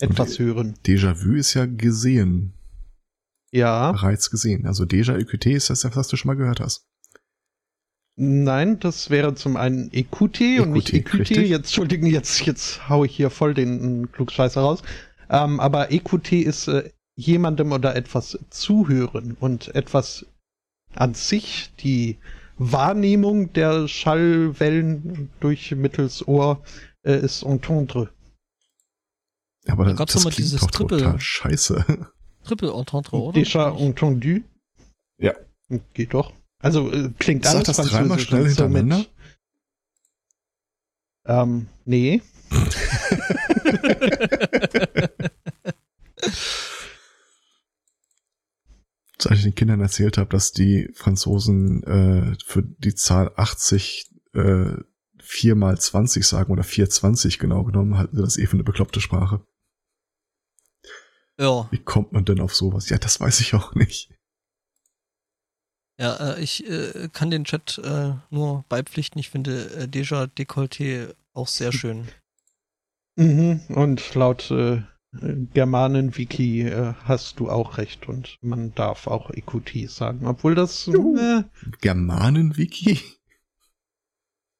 Etwas 0.00 0.38
hören. 0.38 0.74
Déjà-vu 0.86 1.34
ist 1.34 1.52
ja 1.54 1.66
gesehen, 1.66 2.54
Ja, 3.52 3.92
bereits 3.92 4.30
gesehen. 4.30 4.66
Also 4.66 4.84
Déjà 4.84 5.16
Equité 5.18 5.50
ist 5.54 5.68
das, 5.70 5.84
was 5.94 6.08
du 6.08 6.16
schon 6.16 6.28
mal 6.28 6.34
gehört 6.36 6.60
hast. 6.60 6.86
Nein, 8.16 8.78
das 8.80 9.10
wäre 9.10 9.34
zum 9.34 9.56
einen 9.56 9.90
Écouter 9.90 10.62
und 10.62 10.72
nicht 10.72 10.88
Écouter, 10.90 11.04
Écouter. 11.08 11.18
richtig. 11.20 11.48
Jetzt, 11.50 11.66
Entschuldigen, 11.66 12.06
jetzt, 12.06 12.40
jetzt 12.46 12.88
hau 12.88 13.04
ich 13.04 13.14
hier 13.16 13.30
voll 13.30 13.54
den 13.54 14.10
Klugscheißer 14.12 14.60
raus. 14.60 14.82
Ähm, 15.30 15.60
aber 15.60 15.90
Écouter 15.90 16.42
ist 16.42 16.68
äh, 16.68 16.90
jemandem 17.14 17.72
oder 17.72 17.94
etwas 17.96 18.38
zuhören 18.50 19.36
und 19.40 19.74
etwas 19.74 20.26
an 20.94 21.14
sich, 21.14 21.72
die 21.80 22.18
Wahrnehmung 22.58 23.52
der 23.54 23.88
Schallwellen 23.88 25.30
durch 25.40 25.70
mittels 25.72 26.26
Ohr 26.28 26.62
äh, 27.02 27.18
ist 27.18 27.42
entendre. 27.42 28.10
Aber 29.66 29.84
Da 29.86 30.04
das, 30.04 30.14
das 30.14 30.22
klingt 30.24 30.38
dieses 30.38 30.60
doch 30.60 30.70
Triple- 30.70 30.98
total 30.98 31.20
scheiße. 31.20 32.08
Triple 32.44 32.72
Entendre, 32.72 33.16
oder? 33.16 33.38
Déjà 33.40 33.78
entendu? 33.78 34.40
Ja. 35.18 35.32
Geht 35.94 36.12
doch. 36.12 36.32
Also 36.62 36.90
äh, 36.90 37.10
klingt 37.18 37.44
Sag 37.44 37.56
alles 37.56 37.66
das 37.66 37.76
dreimal 37.76 38.18
französisch 38.18 38.28
schnell 38.28 38.42
und 38.42 38.50
somit- 38.50 38.76
hintereinander. 38.78 39.06
Ähm, 41.24 41.68
nee. 41.84 42.20
als 49.26 49.38
ich 49.38 49.44
den 49.44 49.54
Kindern 49.54 49.80
erzählt 49.80 50.18
habe, 50.18 50.30
dass 50.30 50.52
die 50.52 50.90
Franzosen 50.94 51.82
äh, 51.84 52.36
für 52.44 52.62
die 52.62 52.94
Zahl 52.94 53.32
80 53.36 54.10
äh, 54.34 54.72
4 55.20 55.54
mal 55.54 55.78
20 55.78 56.26
sagen 56.26 56.52
oder 56.52 56.64
420 56.64 57.38
genau 57.38 57.64
genommen, 57.64 57.96
halten 57.96 58.16
sie 58.16 58.22
das 58.22 58.36
eh 58.36 58.46
für 58.46 58.54
eine 58.54 58.64
bekloppte 58.64 59.00
Sprache. 59.00 59.44
Ja, 61.38 61.68
Wie 61.70 61.78
kommt 61.78 62.12
man 62.12 62.24
denn 62.24 62.40
auf 62.40 62.54
sowas? 62.54 62.88
Ja, 62.88 62.98
das 62.98 63.20
weiß 63.20 63.40
ich 63.40 63.54
auch 63.54 63.74
nicht. 63.74 64.10
Ja, 66.02 66.34
äh, 66.34 66.42
ich 66.42 66.68
äh, 66.68 67.08
kann 67.12 67.30
den 67.30 67.44
Chat 67.44 67.80
äh, 67.84 68.14
nur 68.30 68.64
beipflichten. 68.68 69.20
Ich 69.20 69.30
finde 69.30 69.70
äh, 69.76 69.84
Déjà 69.84 70.26
Dekolleté 70.26 71.14
auch 71.32 71.46
sehr 71.46 71.72
schön. 71.72 72.08
Mhm. 73.16 73.60
Und 73.68 74.14
laut 74.14 74.50
äh, 74.50 74.82
Germanen-Wiki 75.12 76.62
äh, 76.62 76.94
hast 77.04 77.38
du 77.38 77.48
auch 77.50 77.78
recht 77.78 78.08
und 78.08 78.38
man 78.40 78.74
darf 78.74 79.06
auch 79.06 79.30
EQT 79.30 79.88
sagen, 79.90 80.26
obwohl 80.26 80.54
das 80.54 80.88
äh, 80.88 81.44
Germanen-Wiki? 81.80 82.98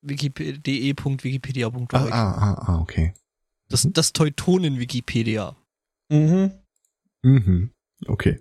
de.wikipedia.org. 0.03 1.95
Ah, 1.95 2.09
ah, 2.11 2.35
ah, 2.35 2.65
ah, 2.67 2.81
okay. 2.81 3.15
Das, 3.69 3.89
das 3.91 4.13
Teutonen-Wikipedia. 4.13 5.57
mhm. 6.09 6.53
Mhm. 7.23 7.71
Okay. 8.07 8.41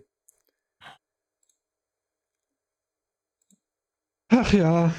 Ach 4.31 4.53
ja, 4.53 4.93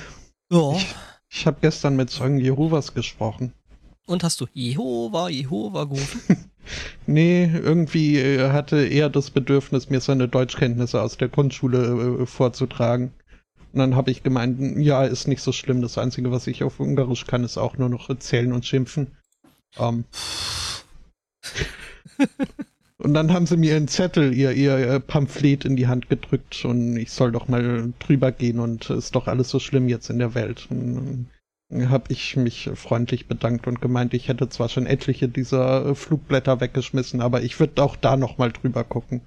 Ja. 0.50 0.76
ich 1.30 1.46
habe 1.46 1.58
gestern 1.60 1.96
mit 1.96 2.10
Zeugen 2.10 2.38
Jehovas 2.38 2.92
gesprochen. 2.94 3.52
Und 4.06 4.22
hast 4.24 4.40
du 4.40 4.46
Jehova, 4.52 5.28
Jehova 5.28 5.84
gerufen? 5.84 6.20
Nee, 7.06 7.50
irgendwie 7.52 8.18
äh, 8.18 8.52
hatte 8.52 8.86
er 8.86 9.10
das 9.10 9.30
Bedürfnis, 9.32 9.90
mir 9.90 10.00
seine 10.00 10.28
Deutschkenntnisse 10.28 11.02
aus 11.02 11.16
der 11.16 11.28
Grundschule 11.28 12.20
äh, 12.22 12.26
vorzutragen. 12.26 13.12
Und 13.72 13.80
dann 13.80 13.96
habe 13.96 14.12
ich 14.12 14.22
gemeint, 14.22 14.78
ja, 14.78 15.02
ist 15.02 15.26
nicht 15.26 15.42
so 15.42 15.50
schlimm. 15.50 15.82
Das 15.82 15.98
Einzige, 15.98 16.30
was 16.30 16.46
ich 16.46 16.62
auf 16.62 16.78
Ungarisch 16.78 17.26
kann, 17.26 17.42
ist 17.42 17.58
auch 17.58 17.78
nur 17.78 17.88
noch 17.88 18.08
erzählen 18.08 18.52
und 18.52 18.64
schimpfen. 18.64 19.16
Ähm. 19.76 20.04
und 23.02 23.14
dann 23.14 23.32
haben 23.32 23.46
sie 23.46 23.56
mir 23.56 23.74
einen 23.74 23.88
Zettel, 23.88 24.32
ihr, 24.32 24.52
ihr 24.52 24.76
äh, 24.78 25.00
Pamphlet 25.00 25.64
in 25.64 25.74
die 25.76 25.88
Hand 25.88 26.08
gedrückt 26.08 26.64
und 26.64 26.96
ich 26.96 27.10
soll 27.10 27.32
doch 27.32 27.48
mal 27.48 27.92
drüber 27.98 28.30
gehen 28.30 28.60
und 28.60 28.88
es 28.90 29.06
ist 29.06 29.14
doch 29.16 29.26
alles 29.26 29.48
so 29.48 29.58
schlimm 29.58 29.88
jetzt 29.88 30.08
in 30.08 30.18
der 30.20 30.34
Welt. 30.34 30.68
Und 30.70 31.28
habe 31.72 32.12
ich 32.12 32.36
mich 32.36 32.70
freundlich 32.74 33.26
bedankt 33.26 33.66
und 33.66 33.80
gemeint, 33.80 34.14
ich 34.14 34.28
hätte 34.28 34.48
zwar 34.50 34.68
schon 34.68 34.86
etliche 34.86 35.28
dieser 35.28 35.94
Flugblätter 35.94 36.60
weggeschmissen, 36.60 37.20
aber 37.20 37.42
ich 37.42 37.58
würde 37.58 37.82
auch 37.82 37.96
da 37.96 38.16
noch 38.16 38.38
mal 38.38 38.52
drüber 38.52 38.84
gucken. 38.84 39.22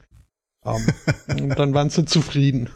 Ähm, 0.64 0.86
und 1.28 1.60
dann 1.60 1.74
waren 1.74 1.90
sie 1.90 2.06
zufrieden. 2.06 2.70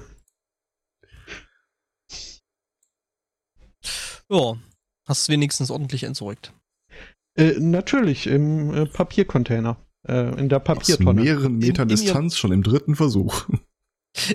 ja. 4.29 4.57
Hast 5.07 5.23
es 5.23 5.29
wenigstens 5.29 5.71
ordentlich 5.71 6.03
entsorgt. 6.03 6.53
Äh, 7.35 7.53
natürlich, 7.59 8.27
im 8.27 8.71
äh, 8.75 8.85
Papiercontainer. 8.85 9.77
Äh, 10.07 10.39
in 10.39 10.49
der 10.49 10.59
Aus 10.59 10.63
Papiertonne. 10.63 11.21
mehreren 11.21 11.57
Metern 11.57 11.89
In- 11.89 11.95
in 11.97 12.01
Distanz 12.03 12.37
schon 12.37 12.51
im 12.51 12.63
dritten 12.63 12.95
Versuch. 12.95 13.47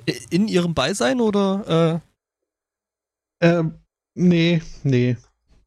Äh, 0.07 0.15
In 0.31 0.47
ihrem 0.49 0.75
Beisein 0.75 1.21
oder? 1.21 2.03
Ähm, 3.41 3.75
nee, 4.15 4.63
nee. 4.83 5.17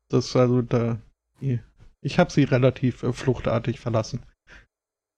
Das 0.09 0.35
also 0.35 0.61
da. 0.61 1.01
Ich 2.01 2.17
habe 2.19 2.31
sie 2.31 2.43
relativ 2.43 3.03
äh, 3.03 3.11
fluchtartig 3.11 3.79
verlassen. 3.79 4.23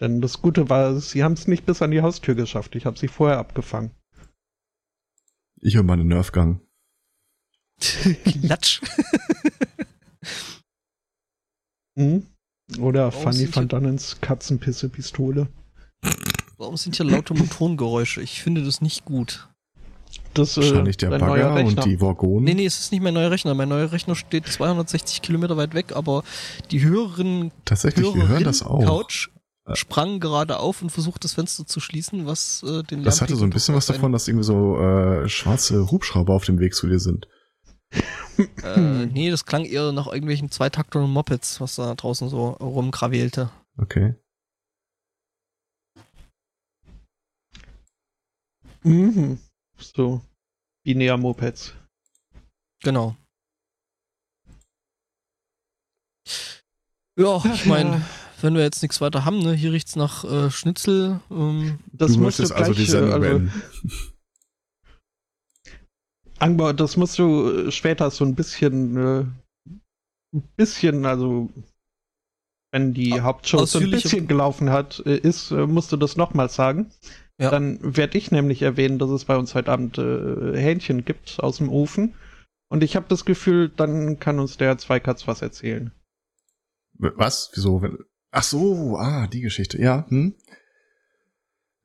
Denn 0.02 0.22
das 0.22 0.42
Gute 0.42 0.70
war, 0.70 1.00
sie 1.00 1.24
haben 1.24 1.34
es 1.34 1.48
nicht 1.48 1.66
bis 1.66 1.82
an 1.82 1.92
die 1.92 2.02
Haustür 2.02 2.34
geschafft. 2.36 2.76
Ich 2.76 2.86
habe 2.86 2.98
sie 2.98 3.08
vorher 3.10 3.38
abgefangen. 3.38 3.92
Ich 5.62 5.78
und 5.78 5.86
meine 5.86 6.06
Nerfgang. 6.06 6.62
Äh, 7.82 8.14
Klatsch. 8.32 8.82
Hm? 11.98 12.26
Oder 12.80 13.12
Warum 13.12 13.24
Fanny 13.24 13.56
van 13.56 13.68
Donnens 13.68 14.18
Katzenpisse-Pistole. 14.22 15.48
Warum 16.58 16.78
sind 16.78 16.96
hier 16.96 17.06
laute 17.06 17.34
Motorengeräusche? 17.34 18.22
Ich 18.22 18.42
finde 18.42 18.64
das 18.64 18.82
nicht 18.82 19.06
gut. 19.06 19.48
Das, 20.34 20.58
äh, 20.58 20.62
Wahrscheinlich 20.62 20.98
der 20.98 21.10
dein 21.12 21.22
neuer 21.22 21.50
Bagger 21.50 21.56
Rechner. 21.56 21.84
und 21.84 21.86
die 21.86 22.02
Waggon. 22.02 22.44
Nee, 22.44 22.54
nee, 22.54 22.66
es 22.66 22.80
ist 22.80 22.92
nicht 22.92 23.02
mein 23.02 23.14
neuer 23.14 23.32
Rechner. 23.32 23.54
Mein 23.56 23.70
neuer 23.70 23.92
Rechner 23.92 24.16
steht 24.16 24.48
260 24.48 25.22
Kilometer 25.22 25.58
weit 25.58 25.74
weg, 25.74 25.96
aber 25.96 26.24
die 26.72 26.84
höheren 26.84 27.52
Tatsächlich, 27.66 28.14
wir 28.14 28.28
hören 28.28 28.44
das 28.44 28.62
auch. 28.62 28.84
Couch 28.86 29.30
sprang 29.74 30.20
gerade 30.20 30.60
auf 30.60 30.82
und 30.82 30.90
versucht 30.90 31.24
das 31.24 31.34
Fenster 31.34 31.66
zu 31.66 31.80
schließen, 31.80 32.26
was 32.26 32.64
äh, 32.68 32.84
den 32.84 33.04
Das 33.04 33.22
hatte 33.22 33.36
so 33.36 33.44
ein 33.44 33.52
bisschen 33.52 33.76
was 33.76 33.86
davon, 33.86 34.12
dass 34.12 34.28
irgendwie 34.28 34.46
so 34.46 34.80
äh, 34.80 35.30
schwarze 35.30 35.92
Hubschrauber 35.92 36.34
auf 36.34 36.46
dem 36.46 36.60
Weg 36.60 36.74
zu 36.74 36.88
dir 36.88 37.00
sind. 37.00 37.28
Äh, 38.64 39.06
nee, 39.08 39.30
das 39.30 39.46
klang 39.46 39.66
eher 39.66 39.92
nach 39.92 40.08
irgendwelchen 40.08 40.50
Zweitakter 40.50 41.04
und 41.04 41.12
Mopeds, 41.12 41.60
was 41.60 41.76
da 41.76 41.94
draußen 41.96 42.30
so 42.30 42.50
rumgravelte. 42.52 43.50
Okay. 43.78 44.16
Mhm. 48.84 49.40
So. 49.78 50.22
Binär-Mopeds. 50.86 51.74
Genau. 52.84 53.16
Ja, 57.18 57.44
ich 57.54 57.66
meine, 57.66 58.02
wenn 58.42 58.54
wir 58.54 58.62
jetzt 58.62 58.82
nichts 58.82 59.02
weiter 59.02 59.26
haben, 59.26 59.40
ne, 59.40 59.54
hier 59.54 59.74
riecht's 59.74 59.98
nach 59.98 60.24
äh, 60.24 60.50
Schnitzel. 60.50 61.20
Ähm, 61.30 61.80
Das 61.92 62.14
du 62.14 62.20
musst 62.20 62.40
du 62.40 62.44
möchtest 62.44 62.52
also 62.54 62.72
die 62.74 62.86
gleich, 62.86 62.88
äh, 62.88 62.92
Sendung 62.92 63.14
also, 63.14 63.28
beenden. 63.28 63.64
Angbar, 66.40 66.74
das 66.74 66.98
musst 66.98 67.18
du 67.20 67.68
äh, 67.68 67.72
später 67.72 68.10
so 68.12 68.26
ein 68.26 68.36
bisschen, 68.36 68.98
äh, 68.98 69.26
ein 70.36 70.44
bisschen, 70.56 71.06
also 71.06 71.50
wenn 72.72 72.94
die 72.94 73.14
Au- 73.14 73.22
Hauptshow 73.22 73.66
so 73.66 73.80
ein 73.80 73.90
bisschen 73.92 74.28
gelaufen 74.28 74.70
hat, 74.70 75.02
äh, 75.06 75.18
ist, 75.18 75.52
äh, 75.52 75.66
musst 75.68 75.92
du 75.92 75.98
das 75.98 76.18
nochmal 76.18 76.50
sagen. 76.50 76.92
Ja. 77.40 77.50
Dann 77.52 77.80
werde 77.96 78.18
ich 78.18 78.32
nämlich 78.32 78.62
erwähnen, 78.62 79.00
dass 79.00 79.10
es 79.10 79.26
bei 79.26 79.38
uns 79.38 79.56
heute 79.56 79.72
Abend 79.72 79.98
äh, 79.98 80.58
Hähnchen 80.60 81.06
gibt 81.06 81.40
aus 81.40 81.58
dem 81.58 81.70
Ofen. 81.70 82.14
Und 82.70 82.84
ich 82.84 82.96
habe 82.96 83.06
das 83.10 83.26
Gefühl, 83.26 83.70
dann 83.70 84.20
kann 84.20 84.40
uns 84.40 84.58
der 84.58 84.78
Zweikatz 84.78 85.26
was 85.28 85.42
erzählen. 85.42 85.92
Was? 86.98 87.50
Wieso? 87.56 87.82
Wenn- 87.82 87.98
Ach 88.32 88.44
so, 88.44 88.98
ah, 88.98 89.26
die 89.28 89.42
Geschichte. 89.42 89.82
Ja, 89.82 90.06
hm? 90.10 90.36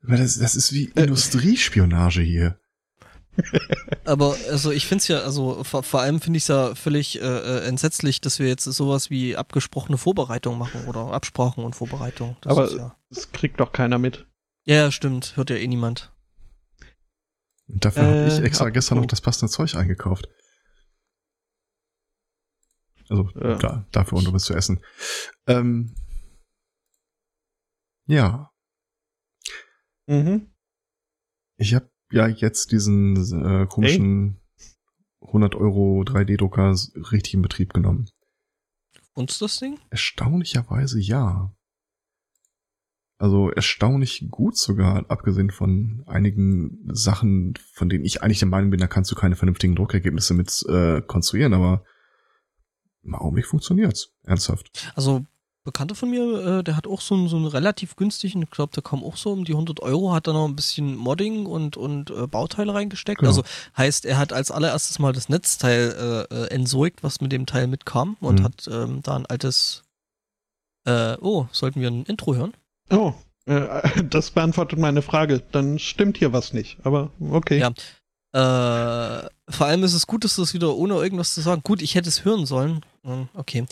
Aber 0.03 0.17
Das, 0.17 0.37
das 0.37 0.55
ist 0.55 0.73
wie 0.73 0.91
Äh. 0.95 1.03
Industriespionage 1.05 2.21
hier. 2.21 2.59
Aber 4.05 4.35
also 4.49 4.71
ich 4.71 4.87
find's 4.87 5.07
ja, 5.07 5.19
also 5.19 5.63
vor, 5.63 5.83
vor 5.83 6.01
allem 6.01 6.21
finde 6.21 6.37
ich's 6.37 6.47
ja 6.47 6.75
völlig 6.75 7.21
äh, 7.21 7.25
äh, 7.25 7.65
entsetzlich, 7.67 8.21
dass 8.21 8.39
wir 8.39 8.47
jetzt 8.47 8.63
sowas 8.65 9.09
wie 9.09 9.35
abgesprochene 9.37 9.97
Vorbereitung 9.97 10.57
machen 10.57 10.85
oder 10.87 11.11
Absprachen 11.11 11.63
und 11.63 11.75
Vorbereitung. 11.75 12.37
Das 12.41 12.51
Aber- 12.51 12.65
ist 12.65 12.73
ja, 12.75 12.97
Das 13.09 13.31
kriegt 13.31 13.59
doch 13.59 13.71
keiner 13.71 13.97
mit. 13.97 14.25
ja, 14.65 14.75
ja, 14.75 14.91
stimmt, 14.91 15.35
hört 15.37 15.49
ja 15.49 15.55
eh 15.57 15.67
niemand. 15.67 16.11
Und 17.67 17.83
dafür 17.83 18.03
habe 18.03 18.17
Äh, 18.19 18.27
ich 18.27 18.39
extra 18.43 18.69
gestern 18.69 18.99
noch 18.99 19.05
das 19.07 19.21
passende 19.21 19.51
Zeug 19.51 19.75
eingekauft. 19.75 20.29
Also 23.09 23.29
Ja. 23.35 23.55
da, 23.57 23.85
dafür 23.91 24.17
und 24.17 24.27
um 24.27 24.35
es 24.35 24.45
zu 24.45 24.53
essen. 24.55 24.83
Ähm, 25.47 25.93
ja, 28.07 28.51
Mhm. 30.07 30.51
ich 31.57 31.73
habe 31.73 31.89
ja 32.15 32.27
jetzt 32.27 32.71
diesen 32.71 33.15
äh, 33.45 33.65
komischen 33.67 34.39
100 35.21 35.55
Euro 35.55 36.01
3D-Drucker 36.01 36.71
s- 36.71 36.91
richtig 37.11 37.33
in 37.35 37.41
Betrieb 37.41 37.73
genommen. 37.73 38.09
Uns 39.13 39.39
das 39.39 39.57
Ding? 39.59 39.79
Erstaunlicherweise 39.89 40.99
ja. 40.99 41.53
Also 43.17 43.49
erstaunlich 43.49 44.27
gut 44.29 44.57
sogar, 44.57 45.09
abgesehen 45.09 45.49
von 45.49 46.03
einigen 46.05 46.81
Sachen, 46.93 47.53
von 47.73 47.87
denen 47.87 48.03
ich 48.03 48.21
eigentlich 48.21 48.39
der 48.39 48.49
Meinung 48.49 48.71
bin, 48.71 48.79
da 48.79 48.87
kannst 48.87 49.09
du 49.11 49.15
keine 49.15 49.37
vernünftigen 49.37 49.75
Druckergebnisse 49.75 50.33
mit 50.33 50.65
äh, 50.67 51.01
konstruieren, 51.01 51.53
aber 51.53 51.85
im 53.03 53.15
Augenblick 53.15 53.45
funktioniert's. 53.45 54.13
Ernsthaft. 54.23 54.91
Also 54.95 55.25
Bekannter 55.65 55.95
von 55.95 56.09
mir, 56.09 56.59
äh, 56.59 56.63
der 56.63 56.77
hat 56.77 56.87
auch 56.87 57.01
so 57.01 57.15
einen, 57.15 57.27
so 57.27 57.35
einen 57.35 57.47
relativ 57.47 57.97
günstigen, 57.97 58.41
ich 58.43 58.49
glaube, 58.51 58.71
der 58.73 58.83
kam 58.83 59.03
auch 59.03 59.17
so 59.17 59.31
um 59.33 59.43
die 59.43 59.51
100 59.53 59.81
Euro, 59.81 60.13
hat 60.13 60.27
da 60.27 60.31
noch 60.33 60.47
ein 60.47 60.55
bisschen 60.55 60.95
Modding 60.95 61.45
und, 61.47 61.75
und 61.75 62.11
äh, 62.11 62.27
Bauteile 62.27 62.73
reingesteckt. 62.73 63.19
Genau. 63.19 63.31
Also 63.31 63.43
heißt, 63.75 64.05
er 64.05 64.17
hat 64.17 64.31
als 64.31 64.51
allererstes 64.51 64.99
mal 64.99 65.11
das 65.11 65.27
Netzteil 65.27 66.27
äh, 66.31 66.33
äh, 66.35 66.47
entsorgt, 66.51 67.03
was 67.03 67.19
mit 67.19 67.31
dem 67.33 67.45
Teil 67.45 67.67
mitkam 67.67 68.15
und 68.21 68.39
Mhm. 68.39 68.43
hat 68.43 68.69
ähm, 68.71 69.01
da 69.03 69.15
ein 69.17 69.25
altes 69.25 69.83
äh, 70.87 71.17
oh, 71.19 71.47
sollten 71.51 71.81
wir 71.81 71.89
ein 71.89 72.03
Intro 72.03 72.35
hören? 72.35 72.53
Oh, 72.91 73.13
äh, 73.47 74.03
das 74.09 74.29
beantwortet 74.31 74.77
meine 74.79 75.01
Frage. 75.01 75.41
Dann 75.51 75.79
stimmt 75.79 76.17
hier 76.17 76.31
was 76.31 76.53
nicht. 76.53 76.77
Aber 76.83 77.09
okay. 77.31 77.59
Ja. 77.59 77.69
Äh, 78.35 79.27
vor 79.49 79.67
allem 79.67 79.83
ist 79.83 79.93
es 79.93 80.05
gut, 80.07 80.23
dass 80.23 80.35
du 80.35 80.41
das 80.43 80.53
wieder 80.53 80.75
ohne 80.75 80.95
irgendwas 80.95 81.33
zu 81.33 81.41
sagen. 81.41 81.61
Gut, 81.63 81.81
ich 81.81 81.95
hätte 81.95 82.09
es 82.09 82.23
hören 82.25 82.45
sollen. 82.45 82.81
Hm, 83.03 83.29
Okay. 83.33 83.65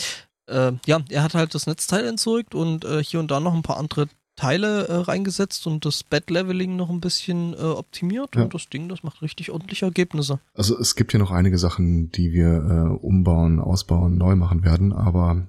Äh, 0.47 0.73
ja, 0.85 1.01
er 1.09 1.23
hat 1.23 1.33
halt 1.35 1.55
das 1.55 1.67
Netzteil 1.67 2.05
entsorgt 2.05 2.55
und 2.55 2.85
äh, 2.85 3.03
hier 3.03 3.19
und 3.19 3.31
da 3.31 3.39
noch 3.39 3.53
ein 3.53 3.61
paar 3.61 3.77
andere 3.77 4.07
Teile 4.35 4.87
äh, 4.87 4.95
reingesetzt 4.95 5.67
und 5.67 5.85
das 5.85 6.03
Bed-Leveling 6.03 6.75
noch 6.75 6.89
ein 6.89 7.01
bisschen 7.01 7.53
äh, 7.53 7.57
optimiert 7.57 8.35
Ja. 8.35 8.43
und 8.43 8.53
das 8.53 8.67
Ding, 8.67 8.89
das 8.89 9.03
macht 9.03 9.21
richtig 9.21 9.51
ordentliche 9.51 9.85
Ergebnisse. 9.85 10.39
Also 10.53 10.77
es 10.79 10.95
gibt 10.95 11.11
hier 11.11 11.19
noch 11.19 11.31
einige 11.31 11.57
Sachen, 11.59 12.09
die 12.09 12.31
wir 12.31 12.47
äh, 12.47 13.05
umbauen, 13.05 13.59
ausbauen, 13.59 14.17
neu 14.17 14.35
machen 14.35 14.63
werden, 14.63 14.91
aber 14.91 15.47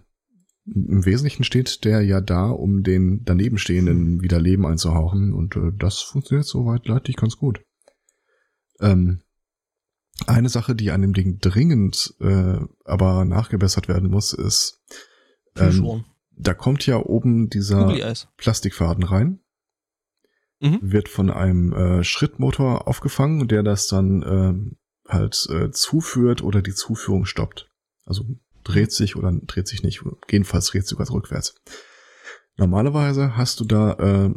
im 0.66 1.04
Wesentlichen 1.04 1.44
steht 1.44 1.85
der 1.85 2.02
ja 2.02 2.20
da, 2.20 2.48
um 2.48 2.83
den 2.83 3.24
danebenstehenden 3.24 4.22
wieder 4.22 4.40
Leben 4.40 4.66
einzuhauchen 4.66 5.33
und 5.33 5.57
äh, 5.57 5.72
das 5.78 6.00
funktioniert 6.00 6.46
soweit 6.46 6.87
leidlich 6.87 7.16
ganz 7.16 7.37
gut. 7.37 7.61
Ähm, 8.80 9.20
eine 10.27 10.48
Sache, 10.48 10.74
die 10.74 10.90
an 10.90 11.03
dem 11.03 11.12
Ding 11.12 11.38
dringend 11.40 12.14
äh, 12.20 12.59
aber 12.85 13.24
nachgebessert 13.24 13.88
werden 13.88 14.11
muss, 14.11 14.33
ist, 14.33 14.83
ähm, 15.57 16.05
da 16.37 16.55
kommt 16.55 16.87
ja 16.87 16.96
oben 16.98 17.48
dieser. 17.48 17.87
Plastikfaden 18.37 19.05
rein, 19.05 19.40
Mhm. 20.61 20.79
wird 20.83 21.09
von 21.09 21.31
einem 21.31 21.72
äh, 21.72 22.05
Schrittmotor 22.05 22.88
aufgefangen, 22.88 23.48
der 23.48 23.62
das 23.62 23.87
dann 23.88 24.22
ähm, 24.22 24.77
halt 25.09 25.46
äh, 25.50 25.70
zuführt 25.70 26.42
oder 26.42 26.62
die 26.62 26.74
Zuführung 26.74 27.27
stoppt. 27.27 27.70
Also 28.07 28.24
dreht 28.62 28.92
sich 28.92 29.16
oder 29.16 29.31
dreht 29.42 29.68
sich 29.68 29.83
nicht, 29.83 30.03
jedenfalls 30.31 30.66
dreht 30.68 30.87
sogar 30.87 31.11
rückwärts. 31.11 31.57
Normalerweise 32.57 33.37
hast 33.37 33.61
du 33.61 33.64
da, 33.64 33.92
äh, 33.94 34.35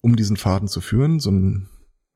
um 0.00 0.16
diesen 0.16 0.36
Faden 0.36 0.66
zu 0.66 0.80
führen, 0.80 1.20
so 1.20 1.30
ein 1.30 1.68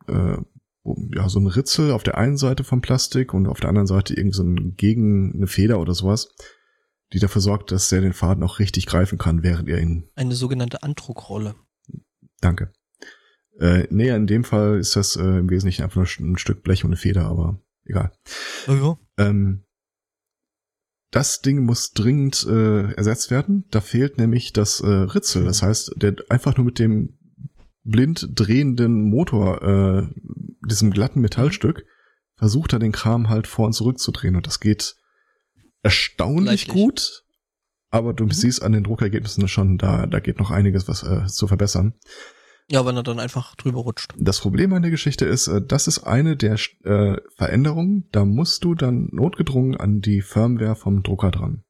äh, 0.09 0.39
ja, 0.85 1.29
so 1.29 1.39
ein 1.39 1.47
Ritzel 1.47 1.93
auf 1.93 2.03
der 2.03 2.17
einen 2.17 2.37
Seite 2.37 2.65
vom 2.65 2.81
Plastik 2.81 3.35
und 3.35 3.47
auf 3.47 3.61
der 3.61 3.69
anderen 3.69 3.87
Seite 3.87 4.15
irgend 4.15 4.35
so 4.35 4.43
ein 4.43 4.75
Gegen, 4.77 5.35
eine 5.35 5.47
Feder 5.47 5.81
oder 5.81 5.95
sowas, 5.95 6.35
die 7.13 7.19
dafür 7.19 7.41
sorgt, 7.41 7.73
dass 7.73 7.91
er 7.93 8.01
den 8.01 8.13
Faden 8.13 8.43
auch 8.43 8.59
richtig 8.59 8.87
greifen 8.87 9.19
kann, 9.19 9.43
während 9.43 9.69
er 9.69 9.81
ihn 9.81 10.09
Eine 10.15 10.35
sogenannte 10.35 10.83
Andruckrolle. 10.83 11.55
Danke. 12.41 12.73
Äh, 13.59 13.89
nee, 13.91 14.09
in 14.09 14.27
dem 14.27 14.45
Fall 14.45 14.79
ist 14.79 14.95
das 14.95 15.17
äh, 15.17 15.23
im 15.23 15.51
Wesentlichen 15.51 15.83
einfach 15.83 15.97
nur 15.97 16.31
ein 16.31 16.39
Stück 16.39 16.63
Blech 16.63 16.85
und 16.85 16.91
eine 16.91 16.97
Feder, 16.97 17.27
aber 17.27 17.61
egal. 17.85 18.13
Ja, 18.67 18.75
ja. 18.75 18.99
Ähm, 19.19 19.65
das 21.11 21.41
Ding 21.41 21.65
muss 21.65 21.93
dringend 21.93 22.47
äh, 22.47 22.93
ersetzt 22.93 23.31
werden. 23.31 23.65
Da 23.71 23.81
fehlt 23.81 24.19
nämlich 24.19 24.53
das 24.53 24.81
äh, 24.81 24.87
Ritzel. 24.87 25.45
Das 25.45 25.63
heißt, 25.63 25.95
der 25.97 26.17
einfach 26.29 26.57
nur 26.57 26.67
mit 26.67 26.79
dem 26.79 27.18
blind 27.91 28.29
drehenden 28.35 29.09
Motor, 29.09 29.63
äh, 29.63 30.07
diesem 30.69 30.91
glatten 30.91 31.21
Metallstück, 31.21 31.85
versucht 32.37 32.73
er 32.73 32.79
den 32.79 32.93
Kram 32.93 33.29
halt 33.29 33.47
vor 33.47 33.67
und 33.67 33.73
zurück 33.73 33.99
zu 33.99 34.13
drehen. 34.13 34.37
Und 34.37 34.47
das 34.47 34.61
geht 34.61 34.95
erstaunlich 35.83 36.67
Leidlich. 36.69 36.69
gut. 36.85 37.25
Aber 37.91 38.13
du 38.13 38.25
Mhm. 38.25 38.31
siehst 38.33 38.63
an 38.63 38.73
den 38.73 38.85
Druckergebnissen 38.85 39.49
schon, 39.49 39.79
da, 39.79 40.07
da 40.07 40.21
geht 40.21 40.39
noch 40.39 40.51
einiges 40.51 40.89
was 40.89 41.03
äh, 41.03 41.27
zu 41.27 41.47
verbessern. 41.49 41.95
Ja, 42.71 42.85
wenn 42.85 42.97
er 42.97 43.03
dann 43.03 43.19
einfach 43.19 43.55
drüber 43.57 43.81
rutscht. 43.81 44.13
Das 44.19 44.41
Problem 44.41 44.75
an 44.75 44.83
der 44.83 44.91
Geschichte 44.91 45.25
ist, 45.25 45.49
äh, 45.49 45.63
das 45.67 45.87
ist 45.89 46.01
eine 46.01 46.37
der 46.37 46.57
äh, 46.85 47.17
Veränderungen, 47.37 48.07
da 48.13 48.27
musst 48.27 48.63
du 48.65 48.75
dann 48.75 49.09
notgedrungen 49.11 49.75
an 49.75 50.01
die 50.01 50.21
Firmware 50.21 50.77
vom 50.77 51.03
Drucker 51.03 51.31
dran. 51.31 51.63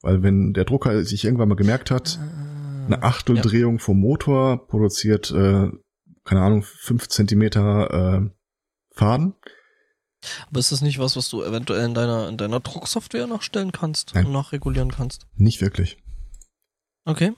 Weil 0.00 0.22
wenn 0.22 0.54
der 0.54 0.64
Drucker 0.64 1.04
sich 1.04 1.24
irgendwann 1.26 1.50
mal 1.50 1.56
gemerkt 1.56 1.90
hat, 1.90 2.18
eine 2.86 3.02
Achteldrehung 3.02 3.78
vom 3.78 3.98
Motor 3.98 4.66
produziert, 4.66 5.30
äh, 5.30 5.70
keine 6.24 6.42
Ahnung, 6.42 6.62
fünf 6.62 7.08
Zentimeter 7.08 8.22
äh, 8.22 8.30
Faden. 8.94 9.34
Aber 10.48 10.60
ist 10.60 10.72
das 10.72 10.82
nicht 10.82 10.98
was, 10.98 11.16
was 11.16 11.30
du 11.30 11.42
eventuell 11.42 11.86
in 11.86 11.94
deiner, 11.94 12.28
in 12.28 12.36
deiner 12.36 12.60
Drucksoftware 12.60 13.26
nachstellen 13.26 13.72
kannst 13.72 14.14
Nein. 14.14 14.26
und 14.26 14.32
nachregulieren 14.32 14.90
kannst? 14.90 15.26
Nicht 15.36 15.60
wirklich. 15.60 15.96
Okay. 17.04 17.32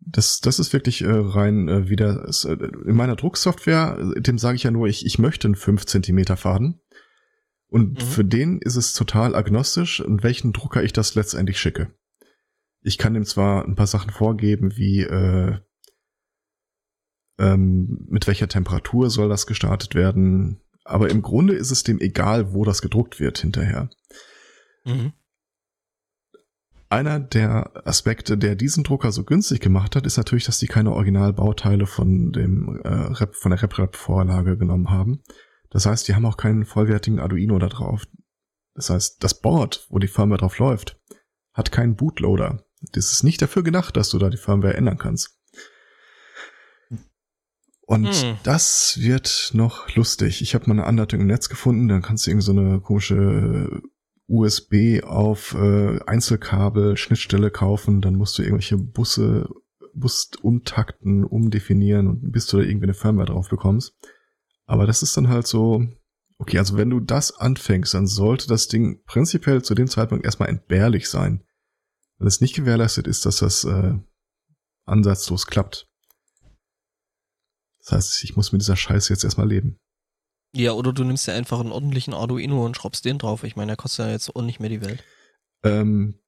Das, 0.00 0.40
das 0.40 0.58
ist 0.58 0.72
wirklich 0.72 1.02
äh, 1.02 1.10
rein 1.10 1.68
äh, 1.68 1.88
wieder 1.88 2.24
es, 2.24 2.44
äh, 2.44 2.52
in 2.52 2.96
meiner 2.96 3.16
Drucksoftware, 3.16 4.12
äh, 4.16 4.20
dem 4.20 4.38
sage 4.38 4.56
ich 4.56 4.64
ja 4.64 4.70
nur, 4.70 4.88
ich, 4.88 5.06
ich 5.06 5.18
möchte 5.18 5.48
einen 5.48 5.54
5 5.54 5.86
Zentimeter 5.86 6.36
Faden. 6.36 6.80
Und 7.68 7.94
Mhm. 7.94 8.06
für 8.06 8.24
den 8.24 8.58
ist 8.58 8.76
es 8.76 8.92
total 8.92 9.34
agnostisch, 9.34 10.00
in 10.00 10.22
welchen 10.22 10.52
Drucker 10.52 10.82
ich 10.82 10.92
das 10.92 11.14
letztendlich 11.14 11.58
schicke. 11.58 11.94
Ich 12.84 12.98
kann 12.98 13.16
ihm 13.16 13.24
zwar 13.24 13.64
ein 13.64 13.74
paar 13.74 13.86
Sachen 13.86 14.10
vorgeben, 14.10 14.76
wie 14.76 15.00
äh, 15.00 15.58
ähm, 17.38 18.06
mit 18.08 18.26
welcher 18.26 18.46
Temperatur 18.46 19.10
soll 19.10 19.28
das 19.28 19.46
gestartet 19.46 19.94
werden, 19.94 20.60
aber 20.84 21.10
im 21.10 21.22
Grunde 21.22 21.54
ist 21.54 21.70
es 21.70 21.82
dem 21.82 21.98
egal, 21.98 22.52
wo 22.52 22.64
das 22.64 22.82
gedruckt 22.82 23.18
wird 23.18 23.38
hinterher. 23.38 23.88
Mhm. 24.84 25.14
Einer 26.90 27.18
der 27.18 27.86
Aspekte, 27.88 28.36
der 28.36 28.54
diesen 28.54 28.84
Drucker 28.84 29.10
so 29.10 29.24
günstig 29.24 29.60
gemacht 29.60 29.96
hat, 29.96 30.06
ist 30.06 30.16
natürlich, 30.16 30.44
dass 30.44 30.58
die 30.58 30.68
keine 30.68 30.92
Originalbauteile 30.92 31.86
von 31.86 32.30
dem 32.30 32.80
äh, 32.84 32.88
Rep, 32.88 33.34
von 33.34 33.50
der 33.50 33.62
RepRap-Vorlage 33.62 34.58
genommen 34.58 34.90
haben. 34.90 35.22
Das 35.70 35.86
heißt, 35.86 36.06
die 36.06 36.14
haben 36.14 36.26
auch 36.26 36.36
keinen 36.36 36.66
vollwertigen 36.66 37.18
Arduino 37.18 37.58
da 37.58 37.68
drauf. 37.68 38.04
Das 38.74 38.90
heißt, 38.90 39.24
das 39.24 39.40
Board, 39.40 39.86
wo 39.88 39.98
die 39.98 40.06
Firmware 40.06 40.38
drauf 40.38 40.58
läuft, 40.58 41.00
hat 41.52 41.72
keinen 41.72 41.96
Bootloader. 41.96 42.63
Das 42.92 43.12
ist 43.12 43.22
nicht 43.22 43.40
dafür 43.42 43.62
gedacht, 43.62 43.96
dass 43.96 44.10
du 44.10 44.18
da 44.18 44.30
die 44.30 44.36
Firmware 44.36 44.74
ändern 44.74 44.98
kannst. 44.98 45.38
Und 47.86 48.14
hm. 48.14 48.36
das 48.42 48.98
wird 49.00 49.50
noch 49.52 49.94
lustig. 49.94 50.40
Ich 50.40 50.54
habe 50.54 50.66
mal 50.66 50.74
eine 50.74 50.86
Anleitung 50.86 51.20
im 51.20 51.26
Netz 51.26 51.48
gefunden, 51.48 51.88
dann 51.88 52.00
kannst 52.02 52.26
du 52.26 52.30
irgend 52.30 52.44
so 52.44 52.52
eine 52.52 52.80
komische 52.80 53.82
USB 54.26 55.02
auf 55.04 55.54
äh, 55.54 56.00
Einzelkabel 56.06 56.96
Schnittstelle 56.96 57.50
kaufen, 57.50 58.00
dann 58.00 58.14
musst 58.14 58.38
du 58.38 58.42
irgendwelche 58.42 58.78
Busse 58.78 59.48
Bus 59.94 60.30
umtakten, 60.42 61.24
umdefinieren 61.24 62.08
und 62.08 62.32
bis 62.32 62.46
du 62.46 62.58
da 62.58 62.64
irgendwie 62.64 62.86
eine 62.86 62.94
Firmware 62.94 63.26
drauf 63.26 63.48
bekommst. 63.48 63.94
Aber 64.66 64.86
das 64.86 65.02
ist 65.02 65.16
dann 65.16 65.28
halt 65.28 65.46
so, 65.46 65.86
okay, 66.38 66.58
also 66.58 66.76
wenn 66.76 66.90
du 66.90 67.00
das 67.00 67.38
anfängst, 67.38 67.94
dann 67.94 68.06
sollte 68.06 68.48
das 68.48 68.68
Ding 68.68 69.02
prinzipiell 69.06 69.62
zu 69.62 69.74
dem 69.74 69.86
Zeitpunkt 69.86 70.24
erstmal 70.24 70.48
entbehrlich 70.48 71.08
sein. 71.08 71.44
Wenn 72.18 72.26
es 72.26 72.40
nicht 72.40 72.54
gewährleistet 72.54 73.06
ist, 73.06 73.26
dass 73.26 73.38
das 73.38 73.64
äh, 73.64 73.94
ansatzlos 74.86 75.46
klappt. 75.46 75.88
Das 77.80 77.92
heißt, 77.92 78.24
ich 78.24 78.36
muss 78.36 78.52
mit 78.52 78.62
dieser 78.62 78.76
Scheiße 78.76 79.12
jetzt 79.12 79.24
erstmal 79.24 79.48
leben. 79.48 79.78
Ja, 80.54 80.72
oder 80.72 80.92
du 80.92 81.04
nimmst 81.04 81.26
ja 81.26 81.34
einfach 81.34 81.60
einen 81.60 81.72
ordentlichen 81.72 82.14
Arduino 82.14 82.64
und 82.64 82.76
schraubst 82.76 83.04
den 83.04 83.18
drauf. 83.18 83.42
Ich 83.42 83.56
meine, 83.56 83.70
der 83.70 83.76
kostet 83.76 84.06
ja 84.06 84.12
jetzt 84.12 84.34
auch 84.34 84.42
nicht 84.42 84.60
mehr 84.60 84.70
die 84.70 84.80
Welt. 84.80 85.02
Ähm, 85.64 86.20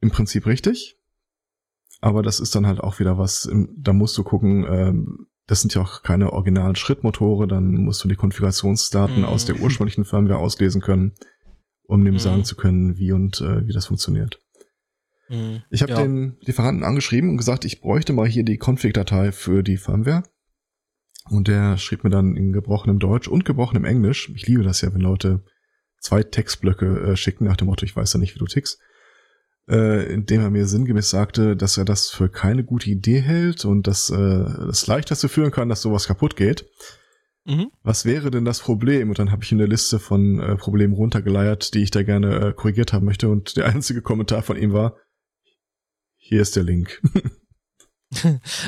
Im 0.00 0.10
Prinzip 0.10 0.46
richtig. 0.46 0.98
Aber 2.00 2.22
das 2.22 2.40
ist 2.40 2.54
dann 2.54 2.66
halt 2.66 2.80
auch 2.80 2.98
wieder 2.98 3.18
was, 3.18 3.48
da 3.76 3.92
musst 3.92 4.16
du 4.18 4.24
gucken, 4.24 4.66
ähm, 4.68 5.26
das 5.46 5.60
sind 5.60 5.74
ja 5.74 5.82
auch 5.82 6.02
keine 6.02 6.32
originalen 6.32 6.76
Schrittmotore, 6.76 7.46
dann 7.46 7.72
musst 7.72 8.02
du 8.02 8.08
die 8.08 8.16
Konfigurationsdaten 8.16 9.22
mm. 9.22 9.24
aus 9.24 9.44
der 9.44 9.60
ursprünglichen 9.60 10.04
Firmware 10.04 10.38
auslesen 10.38 10.80
können, 10.80 11.14
um 11.84 12.04
dem 12.04 12.14
mm. 12.14 12.18
sagen 12.18 12.44
zu 12.44 12.56
können, 12.56 12.96
wie 12.96 13.12
und 13.12 13.40
äh, 13.40 13.66
wie 13.66 13.72
das 13.72 13.86
funktioniert. 13.86 14.43
Mm. 15.28 15.56
Ich 15.70 15.82
habe 15.82 15.92
ja. 15.92 16.02
den 16.02 16.36
Lieferanten 16.40 16.84
angeschrieben 16.84 17.30
und 17.30 17.36
gesagt, 17.36 17.64
ich 17.64 17.80
bräuchte 17.80 18.12
mal 18.12 18.26
hier 18.26 18.44
die 18.44 18.58
Config-Datei 18.58 19.32
für 19.32 19.62
die 19.62 19.76
Firmware. 19.76 20.22
Und 21.30 21.48
der 21.48 21.78
schrieb 21.78 22.04
mir 22.04 22.10
dann 22.10 22.36
in 22.36 22.52
gebrochenem 22.52 22.98
Deutsch 22.98 23.28
und 23.28 23.44
gebrochenem 23.44 23.84
Englisch. 23.84 24.30
Ich 24.34 24.46
liebe 24.46 24.62
das 24.62 24.82
ja, 24.82 24.92
wenn 24.92 25.00
Leute 25.00 25.42
zwei 26.00 26.22
Textblöcke 26.22 27.12
äh, 27.12 27.16
schicken 27.16 27.44
nach 27.44 27.56
dem 27.56 27.66
Motto, 27.68 27.84
ich 27.84 27.96
weiß 27.96 28.12
ja 28.12 28.20
nicht, 28.20 28.34
wie 28.34 28.38
du 28.38 28.46
tickst. 28.46 28.78
Äh, 29.66 30.12
indem 30.12 30.42
er 30.42 30.50
mir 30.50 30.66
sinngemäß 30.66 31.08
sagte, 31.08 31.56
dass 31.56 31.78
er 31.78 31.86
das 31.86 32.10
für 32.10 32.28
keine 32.28 32.64
gute 32.64 32.90
Idee 32.90 33.20
hält 33.20 33.64
und 33.64 33.86
dass 33.86 34.10
äh, 34.10 34.16
das 34.16 34.86
leicht 34.86 35.10
dazu 35.10 35.26
führen 35.26 35.50
kann, 35.50 35.70
dass 35.70 35.80
sowas 35.80 36.06
kaputt 36.06 36.36
geht. 36.36 36.66
Mhm. 37.46 37.70
Was 37.82 38.04
wäre 38.04 38.30
denn 38.30 38.44
das 38.44 38.60
Problem? 38.60 39.08
Und 39.08 39.18
dann 39.18 39.30
habe 39.30 39.42
ich 39.42 39.52
ihm 39.52 39.58
eine 39.58 39.66
Liste 39.66 39.98
von 39.98 40.38
äh, 40.38 40.56
Problemen 40.56 40.92
runtergeleiert, 40.92 41.72
die 41.72 41.82
ich 41.82 41.90
da 41.90 42.02
gerne 42.02 42.48
äh, 42.48 42.52
korrigiert 42.52 42.92
haben 42.92 43.06
möchte. 43.06 43.28
Und 43.28 43.56
der 43.56 43.66
einzige 43.74 44.02
Kommentar 44.02 44.42
von 44.42 44.58
ihm 44.58 44.74
war, 44.74 44.96
hier 46.24 46.40
ist 46.40 46.56
der 46.56 46.62
Link. 46.62 47.02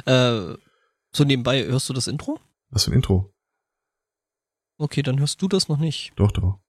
äh, 0.06 0.54
so 1.12 1.24
nebenbei, 1.24 1.64
hörst 1.64 1.88
du 1.88 1.92
das 1.94 2.06
Intro? 2.06 2.38
Was 2.68 2.84
für 2.84 2.90
ein 2.90 2.94
Intro? 2.94 3.32
Okay, 4.78 5.02
dann 5.02 5.18
hörst 5.18 5.40
du 5.40 5.48
das 5.48 5.68
noch 5.68 5.78
nicht. 5.78 6.12
Doch, 6.16 6.32
doch. 6.32 6.60